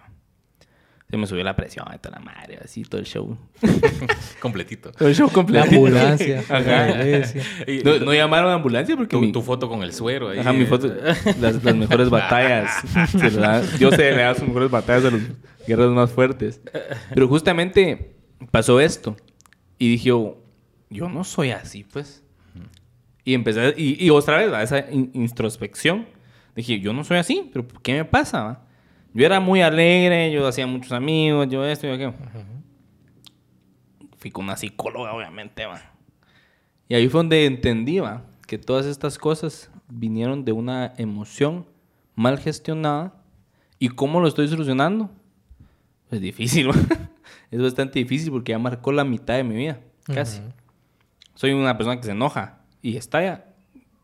[1.09, 3.39] Se me subió la presión, toda la madre, así todo el show.
[4.41, 4.91] Completito.
[4.93, 5.67] Todo el show La completo.
[5.69, 6.41] ambulancia.
[6.49, 6.61] Ajá.
[6.89, 7.27] la.
[7.67, 10.39] Y- No, no llamaron a ambulancia porque tu, mi, tu foto con el suero ahí.
[10.41, 10.89] Ajá, mi foto.
[11.41, 12.71] Las, las mejores batallas.
[13.13, 15.23] se da- Dios se le da sus mejores batallas a los
[15.67, 16.61] guerreros más fuertes.
[17.15, 18.17] Pero justamente
[18.51, 19.17] pasó esto.
[19.79, 20.39] Y dije, yo,
[20.91, 22.23] yo no soy así, pues.
[23.25, 26.07] Y empecé, y, y otra vez, a esa in- introspección.
[26.55, 28.43] Dije, yo no soy así, pero ¿qué me pasa?
[28.43, 28.66] va?
[29.17, 32.13] Yo era muy alegre, yo hacía muchos amigos, yo esto y aquello.
[34.19, 35.81] Fui con una psicóloga, obviamente, va.
[36.87, 41.65] Y ahí fue donde entendí, va, que todas estas cosas vinieron de una emoción
[42.15, 43.15] mal gestionada.
[43.79, 45.09] ¿Y cómo lo estoy solucionando?
[46.11, 46.75] Es difícil, va.
[47.51, 50.43] Es bastante difícil porque ya marcó la mitad de mi vida, casi.
[51.35, 53.47] Soy una persona que se enoja y estalla.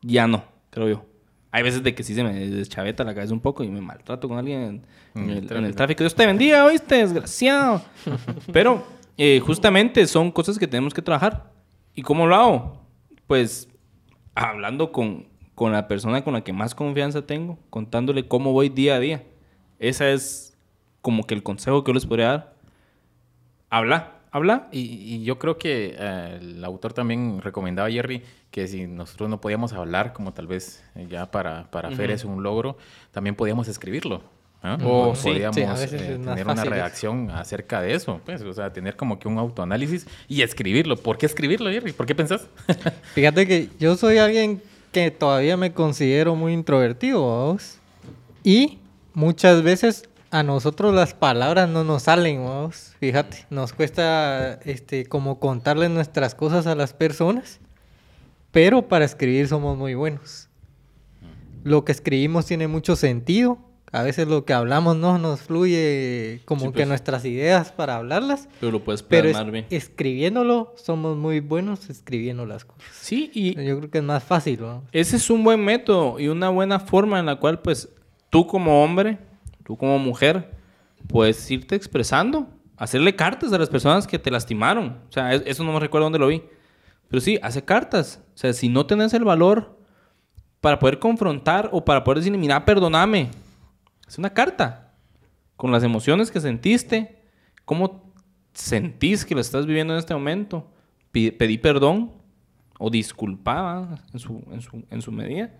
[0.00, 1.11] Ya no, creo yo.
[1.54, 4.26] Hay veces de que sí se me deschaveta la cabeza un poco y me maltrato
[4.26, 4.82] con alguien
[5.14, 6.02] en, En el en el tráfico.
[6.02, 6.96] Dios te bendiga, ¿oíste?
[6.96, 7.82] Desgraciado.
[8.52, 8.82] Pero
[9.18, 11.52] eh, justamente son cosas que tenemos que trabajar.
[11.94, 12.86] ¿Y cómo lo hago?
[13.26, 13.68] Pues
[14.34, 18.94] hablando con, con la persona con la que más confianza tengo, contándole cómo voy día
[18.94, 19.22] a día.
[19.78, 20.56] Esa es
[21.02, 22.54] como que el consejo que yo les podría dar,
[23.68, 24.68] habla, habla.
[24.72, 29.40] Y, y yo creo que eh, el autor también recomendaba, Jerry, que si nosotros no
[29.40, 32.76] podíamos hablar, como tal vez eh, ya para, para Fer es un logro,
[33.12, 34.22] también podíamos escribirlo.
[34.60, 38.52] podíamos sí, a veces eh, es más tener una redacción acerca de eso, pues, o
[38.52, 40.96] sea, tener como que un autoanálisis y escribirlo.
[40.96, 41.92] ¿Por qué escribirlo, Jerry?
[41.92, 42.48] ¿Por qué pensás?
[43.14, 44.60] Fíjate que yo soy alguien
[44.90, 47.56] que todavía me considero muy introvertido.
[48.44, 48.78] Y
[49.14, 52.94] muchas veces a nosotros las palabras no nos salen, vamos.
[52.98, 57.60] Fíjate, nos cuesta este como contarle nuestras cosas a las personas,
[58.50, 60.48] pero para escribir somos muy buenos.
[61.64, 63.58] Lo que escribimos tiene mucho sentido.
[63.94, 66.88] A veces lo que hablamos no nos fluye como Sí, que pues.
[66.88, 68.48] nuestras ideas para hablarlas.
[68.58, 69.66] Pero lo puedes es- plasmar bien.
[69.68, 72.82] escribiéndolo, somos muy buenos escribiendo las cosas.
[72.98, 74.82] Sí, y Yo creo que es más fácil, ¿no?
[74.92, 77.90] ese es un buen método y una buena forma en la cual, pues,
[78.30, 79.18] tú como hombre,
[79.64, 80.54] tú como mujer,
[81.08, 84.98] puedes irte expresando, hacerle cartas a las personas que te lastimaron.
[85.08, 86.42] O sea, es- eso no me recuerdo dónde lo vi.
[87.08, 88.20] Pero sí, hace cartas.
[88.34, 89.78] O sea, si no tenés el valor
[90.60, 93.30] para poder confrontar o para poder decir, mira, perdóname,
[94.08, 94.92] es una carta
[95.56, 97.22] con las emociones que sentiste,
[97.64, 98.12] cómo
[98.52, 100.68] sentís que lo estás viviendo en este momento.
[101.12, 102.12] Pedí perdón
[102.78, 105.50] o disculpaba en su, en, en su medida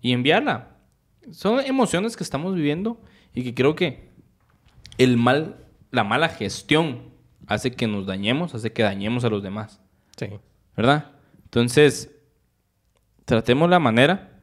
[0.00, 0.73] y enviarla.
[1.32, 3.00] Son emociones que estamos viviendo
[3.34, 4.10] y que creo que
[4.98, 7.12] el mal, la mala gestión
[7.46, 9.80] hace que nos dañemos, hace que dañemos a los demás.
[10.16, 10.26] Sí.
[10.76, 11.12] ¿verdad?
[11.44, 12.10] Entonces,
[13.24, 14.40] tratemos la manera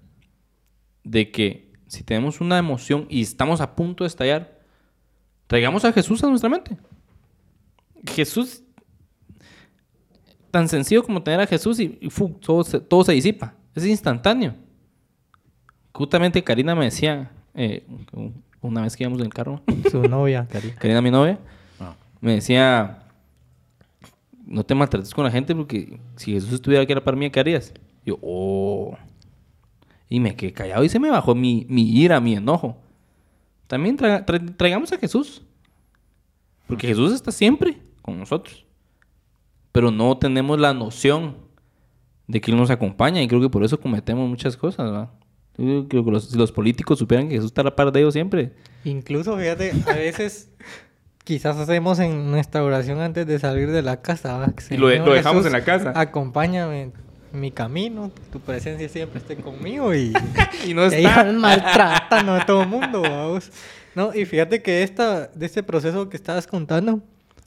[1.04, 4.60] de que si tenemos una emoción y estamos a punto de estallar,
[5.48, 6.78] traigamos a Jesús a nuestra mente.
[8.08, 8.64] Jesús,
[10.52, 13.56] tan sencillo como tener a Jesús y, y fu, todo, se, todo se disipa.
[13.76, 14.56] Es instantáneo.
[15.94, 17.86] Justamente Karina me decía, eh,
[18.62, 19.62] una vez que íbamos en el carro,
[19.92, 20.76] Su novia, Karina.
[20.76, 21.40] Karina, mi novia,
[21.80, 21.96] Ah.
[22.22, 23.04] me decía,
[24.46, 27.32] no te maltrates con la gente porque si Jesús estuviera aquí a la par mía,
[27.32, 27.74] ¿qué harías?
[28.06, 28.98] Yo, oh.
[30.10, 32.78] Y me quedé callado y se me bajó mi, mi ira, mi enojo.
[33.68, 35.42] También tra- tra- traigamos a Jesús.
[36.68, 38.66] Porque Jesús está siempre con nosotros.
[39.72, 41.38] Pero no tenemos la noción
[42.28, 45.10] de que Él nos acompaña y creo que por eso cometemos muchas cosas, ¿verdad?
[45.58, 48.00] Yo creo que los, si los políticos supieran que Jesús está a la par de
[48.00, 50.50] ellos siempre, Incluso, fíjate, a veces
[51.24, 54.52] quizás hacemos en nuestra oración antes de salir de la casa.
[54.72, 55.94] Y lo de- Señor lo dejamos Jesús, en la casa.
[56.00, 56.92] Acompáñame
[57.34, 60.12] mi camino, tu presencia siempre esté conmigo y,
[60.68, 61.16] Y no está.
[61.24, 63.02] van maltratando a todo el mundo.
[63.04, 63.52] vamos.
[63.96, 67.02] No, y fíjate que esta, de este proceso que estabas contando,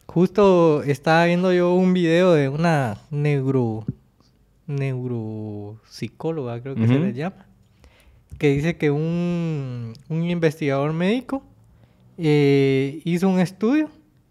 [0.07, 3.85] justo estaba viendo yo un video de una neuro,
[4.67, 7.47] neuropsicóloga, creo que se le llama,
[8.39, 11.43] que dice que un, un investigador médico
[12.19, 13.91] eh, hizo un estudio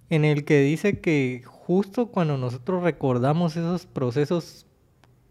[0.10, 4.66] en el que dice que justo cuando nosotros recordamos esos procesos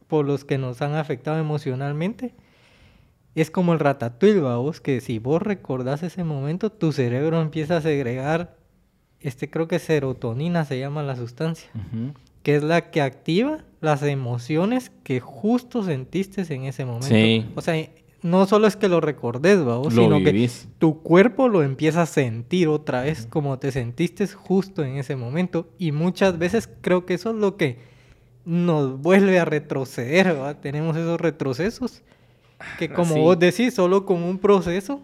[0.09, 2.35] por los que nos han afectado emocionalmente,
[3.35, 7.81] es como el ratatouille, vos, que si vos recordás ese momento, tu cerebro empieza a
[7.81, 8.57] segregar,
[9.21, 11.71] este creo que serotonina se llama la sustancia,
[12.43, 17.07] que es la que activa las emociones que justo sentiste en ese momento.
[17.07, 17.47] Sí.
[17.55, 17.75] O sea,
[18.23, 20.63] no solo es que lo recordes, vos, sino vivís.
[20.67, 25.17] que tu cuerpo lo empieza a sentir otra vez como te sentiste justo en ese
[25.17, 25.69] momento.
[25.79, 27.79] Y muchas veces creo que eso es lo que
[28.45, 30.59] nos vuelve a retroceder, ¿verdad?
[30.61, 32.03] Tenemos esos retrocesos
[32.79, 33.21] que como Sí.
[33.21, 35.01] vos decís, solo con un proceso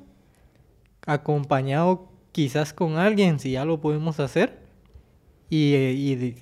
[1.07, 4.59] acompañado quizás con alguien, si ya lo podemos hacer,
[5.51, 6.35] y, eh, y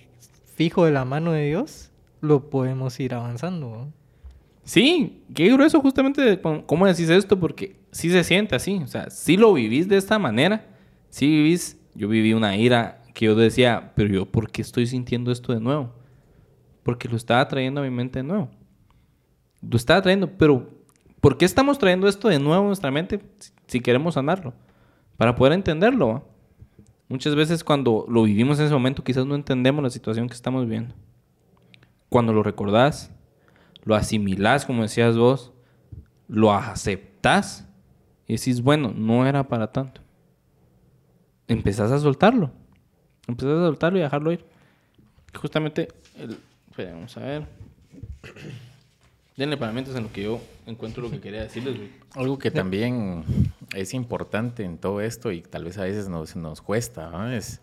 [0.57, 3.89] fijo de la mano de Dios, lo podemos ir avanzando.
[4.67, 8.81] Sí, qué grueso justamente cómo decís esto, porque sí se siente así.
[8.83, 10.67] O sea, sí lo vivís de esta manera.
[11.09, 11.81] Sí vivís.
[11.95, 15.61] Yo viví una ira que yo decía, pero yo, ¿por qué estoy sintiendo esto de
[15.61, 15.95] nuevo?
[16.83, 18.51] Porque lo estaba trayendo a mi mente de nuevo.
[19.63, 20.69] Lo estaba trayendo, pero
[21.21, 23.21] ¿por qué estamos trayendo esto de nuevo a nuestra mente
[23.69, 24.53] si, queremos sanarlo?
[25.17, 26.29] Para poder entenderlo.
[27.09, 30.65] Muchas veces cuando lo vivimos en ese momento quizás no entendemos la situación que estamos
[30.65, 30.93] viviendo.
[32.09, 33.16] Cuando lo recordás,
[33.87, 35.53] lo asimilás, como decías vos,
[36.29, 37.67] lo aceptás
[38.27, 40.01] y decís, bueno, no era para tanto.
[41.47, 42.51] Empezás a soltarlo.
[43.29, 44.45] Empezás a soltarlo y a dejarlo ir.
[45.33, 46.37] Justamente, el,
[46.69, 47.47] espera, vamos a ver.
[49.37, 51.77] Denle para mientras en lo que yo encuentro lo que quería decirles.
[51.77, 51.91] güey.
[52.15, 53.25] Algo que también
[53.73, 57.31] es importante en todo esto y tal vez a veces nos, nos cuesta ¿no?
[57.31, 57.61] es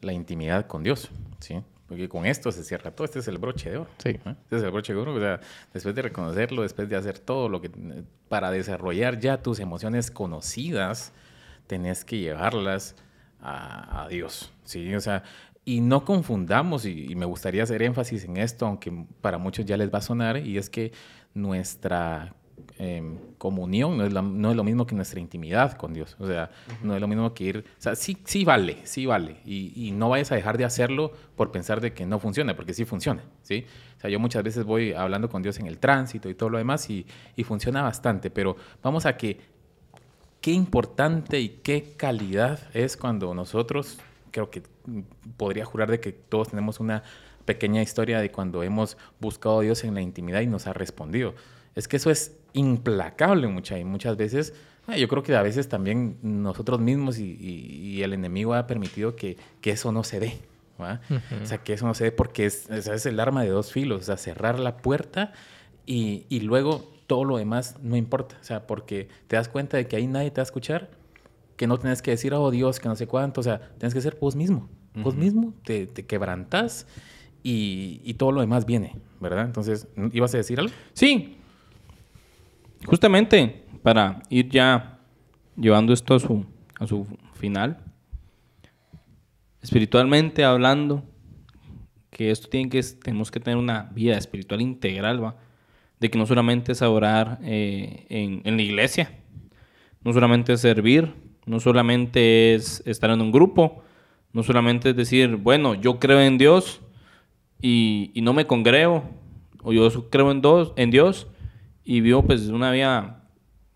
[0.00, 1.56] la intimidad con Dios, ¿sí?
[1.90, 3.04] Porque con esto se cierra todo.
[3.04, 3.90] Este es el broche de oro.
[3.98, 4.16] Sí.
[4.24, 4.30] ¿no?
[4.30, 5.12] Este es el broche de oro.
[5.12, 5.40] O sea,
[5.74, 7.68] después de reconocerlo, después de hacer todo lo que...
[8.28, 11.12] Para desarrollar ya tus emociones conocidas,
[11.66, 12.94] tenés que llevarlas
[13.40, 14.94] a, a Dios, ¿sí?
[14.94, 15.24] O sea,
[15.64, 19.76] y no confundamos, y, y me gustaría hacer énfasis en esto, aunque para muchos ya
[19.76, 20.92] les va a sonar, y es que
[21.34, 22.36] nuestra
[22.82, 26.16] em, comunión no es, la- no es lo mismo que nuestra intimidad con Dios.
[26.18, 26.50] O sea,
[26.82, 27.58] no es lo mismo que ir...
[27.78, 29.36] O sea, sí, sí vale, sí vale.
[29.44, 32.72] Y, y no vayas a dejar de hacerlo por pensar de que no funciona, porque
[32.72, 33.66] sí funciona, ¿sí?
[33.98, 36.56] O sea, yo muchas veces voy hablando con Dios en el tránsito y todo lo
[36.58, 37.04] demás y,
[37.36, 39.38] y funciona bastante, pero vamos a que
[40.40, 43.98] qué importante y qué calidad es cuando nosotros,
[44.30, 44.62] creo que
[45.36, 47.02] podría jurar de que todos tenemos una
[47.44, 51.34] pequeña historia de cuando hemos buscado a Dios en la intimidad y nos ha respondido.
[51.74, 54.54] Es que eso es implacable mucha, y muchas veces,
[54.86, 58.66] ah, yo creo que a veces también nosotros mismos y, y- y el enemigo ha
[58.66, 60.38] permitido que, que eso no se dé.
[60.80, 61.00] ¿va?
[61.42, 64.00] O sea, que eso no se dé porque es, es el arma de dos filos,
[64.00, 65.32] o sea, cerrar la puerta
[65.84, 69.86] y, y luego todo lo demás no importa, o sea, porque te das cuenta de
[69.86, 70.88] que ahí nadie te va a escuchar,
[71.56, 74.00] que no tienes que decir, oh Dios, que no sé cuánto, o sea, tienes que
[74.00, 76.86] ser vos mismo, vos mismo, te, te quebrantas
[77.42, 79.44] y, y todo lo demás viene, ¿verdad?
[79.44, 80.72] Entonces, ¿ibas a decir algo?
[80.94, 81.36] Sí.
[82.84, 84.98] Justamente para ir ya
[85.56, 86.44] llevando esto a su,
[86.78, 87.78] a su final.
[89.62, 91.04] Espiritualmente hablando,
[92.10, 95.36] que esto tiene que, tenemos que tener una vida espiritual integral, ¿va?
[95.98, 99.18] De que no solamente es orar eh, en, en la iglesia,
[100.02, 101.12] no solamente es servir,
[101.44, 103.82] no solamente es estar en un grupo,
[104.32, 106.80] no solamente es decir, bueno, yo creo en Dios
[107.60, 109.04] y, y no me congrego,
[109.62, 111.26] o yo creo en, dos, en Dios
[111.90, 113.20] y vivo pues una vida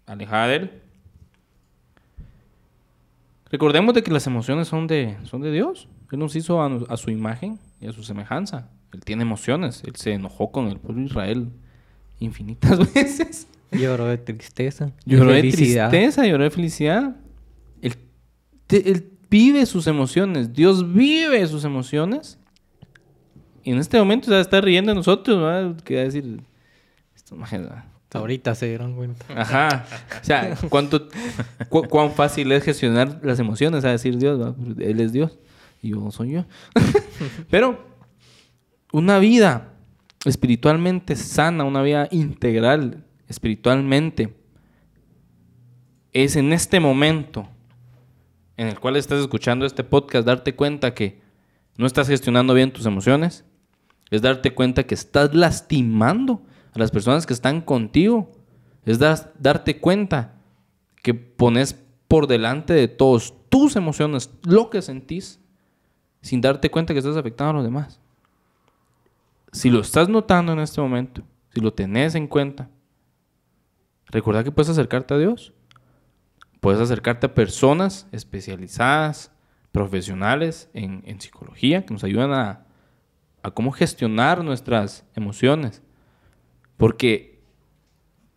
[0.06, 0.70] alejada de Él.
[3.50, 5.88] Recordemos de que las emociones son de, son de Dios.
[6.12, 8.68] Él nos hizo a, su imagen y a su semejanza.
[8.92, 9.82] Él tiene emociones.
[9.84, 11.48] Él se enojó con el pueblo de Israel
[12.20, 13.48] infinitas veces.
[13.72, 14.92] Lloró de tristeza.
[15.04, 17.16] Lloró de tristeza, lloró de felicidad.
[17.82, 17.96] Él,
[18.68, 20.52] te- él vive sus emociones.
[20.52, 22.38] Dios vive sus emociones.
[23.64, 25.76] Y en este momento se está riendo de nosotros, ¿verdad?
[25.84, 26.40] A decir...
[27.16, 27.34] Esto,
[28.14, 29.26] Ahorita se dieron cuenta.
[29.34, 29.84] Ajá.
[30.22, 31.08] O sea, ¿cuánto,
[31.68, 34.54] cu- cuán fácil es gestionar las emociones, a decir Dios.
[34.78, 35.38] Él es Dios
[35.82, 36.44] y yo soy yo.
[37.50, 37.84] Pero
[38.92, 39.72] una vida
[40.24, 44.34] espiritualmente sana, una vida integral espiritualmente,
[46.12, 47.48] es en este momento
[48.56, 51.20] en el cual estás escuchando este podcast darte cuenta que
[51.76, 53.44] no estás gestionando bien tus emociones,
[54.10, 56.42] es darte cuenta que estás lastimando
[56.74, 58.32] a las personas que están contigo,
[58.84, 60.34] es das- darte cuenta
[61.02, 61.74] que pones
[62.08, 65.40] por delante de todos tus emociones, lo que sentís,
[66.20, 68.00] sin darte cuenta que estás afectando a los demás.
[69.52, 71.22] Si lo estás notando en este momento,
[71.52, 72.68] si lo tenés en cuenta,
[74.06, 75.52] recuerda que puedes acercarte a Dios.
[76.60, 79.30] Puedes acercarte a personas especializadas,
[79.70, 82.66] profesionales en, en psicología, que nos ayudan a,
[83.42, 85.82] a cómo gestionar nuestras emociones.
[86.76, 87.40] Porque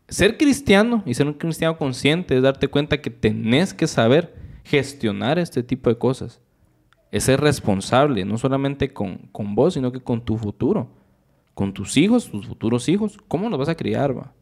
[0.08, 5.40] ser cristiano y ser un cristiano consciente es darte cuenta que tenés que saber gestionar
[5.40, 6.42] este tipo de cosas.
[7.12, 10.90] Es ser responsable, no solamente con, con vos, sino que con tu futuro.
[11.54, 13.18] Con tus hijos, tus futuros hijos.
[13.28, 14.34] ¿Cómo los vas a criar, va?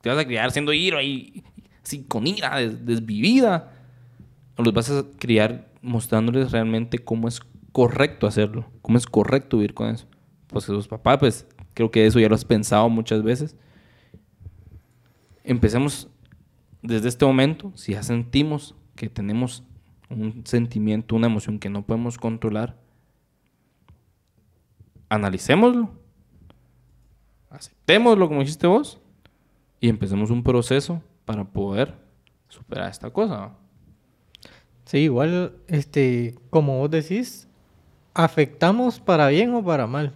[0.00, 1.44] ¿Te vas a criar siendo ira y
[1.82, 3.72] así con ira, des- desvivida?
[4.56, 7.40] ¿O los vas a criar mostrándoles realmente cómo es
[7.72, 8.66] correcto hacerlo?
[8.82, 10.06] ¿Cómo es correcto vivir con eso?
[10.48, 13.56] Pues sus papás, pues creo que eso ya lo has pensado muchas veces.
[15.42, 16.08] Empecemos
[16.82, 19.64] desde este momento, si ya sentimos que tenemos
[20.08, 22.76] un sentimiento, una emoción que no podemos controlar,
[25.08, 25.90] analicémoslo,
[27.50, 29.00] aceptémoslo como dijiste vos
[29.80, 31.94] y empecemos un proceso para poder
[32.48, 33.52] superar esta cosa.
[34.84, 37.48] Sí, igual, este, como vos decís,
[38.12, 40.14] afectamos para bien o para mal.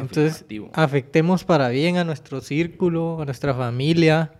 [0.00, 0.70] Entonces, Afirmativo.
[0.72, 4.32] afectemos para bien a nuestro círculo, a nuestra familia,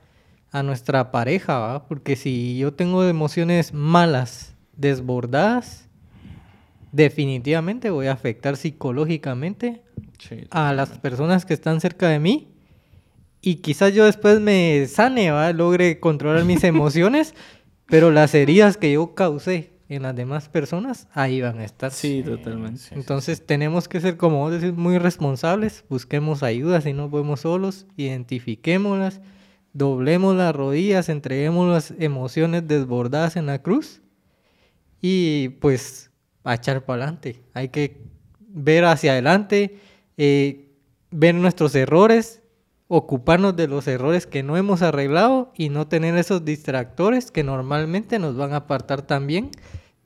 [0.51, 1.87] a nuestra pareja, ¿va?
[1.87, 5.89] Porque si yo tengo emociones malas, desbordadas,
[6.93, 9.83] definitivamente voy a afectar psicológicamente
[10.51, 12.49] a las personas que están cerca de mí
[13.41, 15.53] y quizás yo después me sane, ¿va?
[15.53, 17.35] logre controlar mis emociones,
[17.87, 21.91] pero las heridas que yo causé en las demás personas ahí van a estar.
[21.91, 22.83] Sí, totalmente.
[22.93, 27.87] Entonces tenemos que ser, como vos decís, muy responsables, busquemos ayuda si no podemos solos,
[27.97, 29.21] identifiquémoslas,
[29.73, 34.03] doblemos las rodillas, entreguemos las emociones desbordadas en la cruz
[35.01, 36.11] y pues
[36.45, 37.43] a echar para adelante.
[37.55, 38.03] Hay que
[38.41, 39.79] ver hacia adelante,
[40.17, 40.73] eh,
[41.11, 42.43] ver nuestros errores,
[42.89, 48.19] ocuparnos de los errores que no hemos arreglado y no tener esos distractores que normalmente
[48.19, 49.51] nos van a apartar también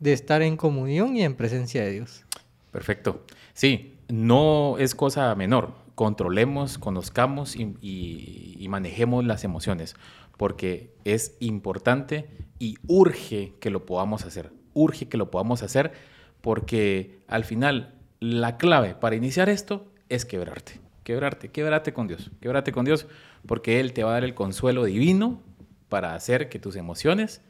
[0.00, 2.24] de estar en comunión y en presencia de Dios.
[2.72, 3.24] Perfecto.
[3.54, 5.74] Sí, no es cosa menor.
[5.94, 9.94] Controlemos, conozcamos y, y- y manejemos las emociones,
[10.36, 12.28] porque es importante
[12.58, 14.50] y urge que lo podamos hacer.
[14.74, 15.92] Urge que lo podamos hacer,
[16.40, 20.80] porque al final la clave para iniciar esto es quebrarte.
[21.04, 22.30] Quebrarte, quebrarte con Dios.
[22.40, 23.06] Quebrarte con Dios,
[23.46, 25.40] porque Él te va a dar el consuelo divino
[25.88, 27.42] para hacer que tus emociones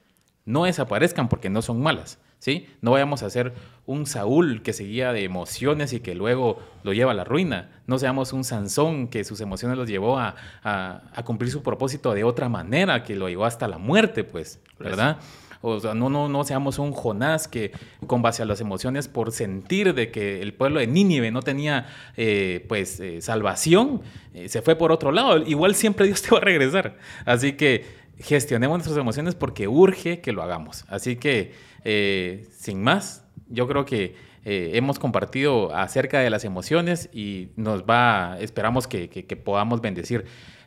[0.45, 2.67] no desaparezcan porque no son malas, ¿sí?
[2.81, 3.53] No vayamos a ser
[3.87, 7.71] un Saúl que seguía de emociones y que luego lo lleva a la ruina.
[7.87, 10.35] No seamos un Sansón que sus emociones los llevó a,
[10.65, 14.59] a- a cumplir su propósito de otra manera, que lo llevó hasta la muerte, pues,
[14.81, 15.19] ¿verdad?
[15.63, 17.71] O sea, no, no, no seamos un Jonás que
[18.07, 21.87] con base a las emociones, por sentir de que el pueblo de Nínive no tenía
[22.17, 24.03] eh, pues eh, salvación,
[24.35, 25.39] eh, se fue por otro lado.
[25.39, 26.97] Igual siempre Dios te va a regresar.
[27.25, 27.85] Así que
[28.19, 30.85] gestionemos nuestras emociones porque urge que lo hagamos.
[30.89, 31.53] Así que,
[31.85, 38.39] eh, sin más, yo creo que hemos compartido acerca de las emociones y nos va,
[38.41, 40.25] esperamos que- que podamos bendecir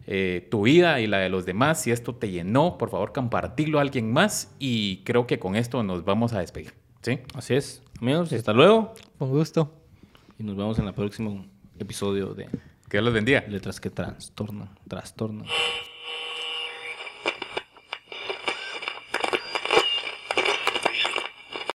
[0.07, 1.81] eh, tu vida y la de los demás.
[1.81, 5.83] Si esto te llenó, por favor, compartirlo a alguien más y creo que con esto
[5.83, 6.73] nos vamos a despedir.
[7.01, 7.19] ¿Sí?
[7.33, 7.83] Así es.
[8.01, 8.93] Amigos, hasta luego.
[9.17, 9.73] Con gusto.
[10.37, 11.45] Y nos vemos en el próximo
[11.79, 12.45] episodio de
[12.89, 13.43] Que Dios los bendiga.
[13.47, 15.47] Letras que trastornan, trastornan.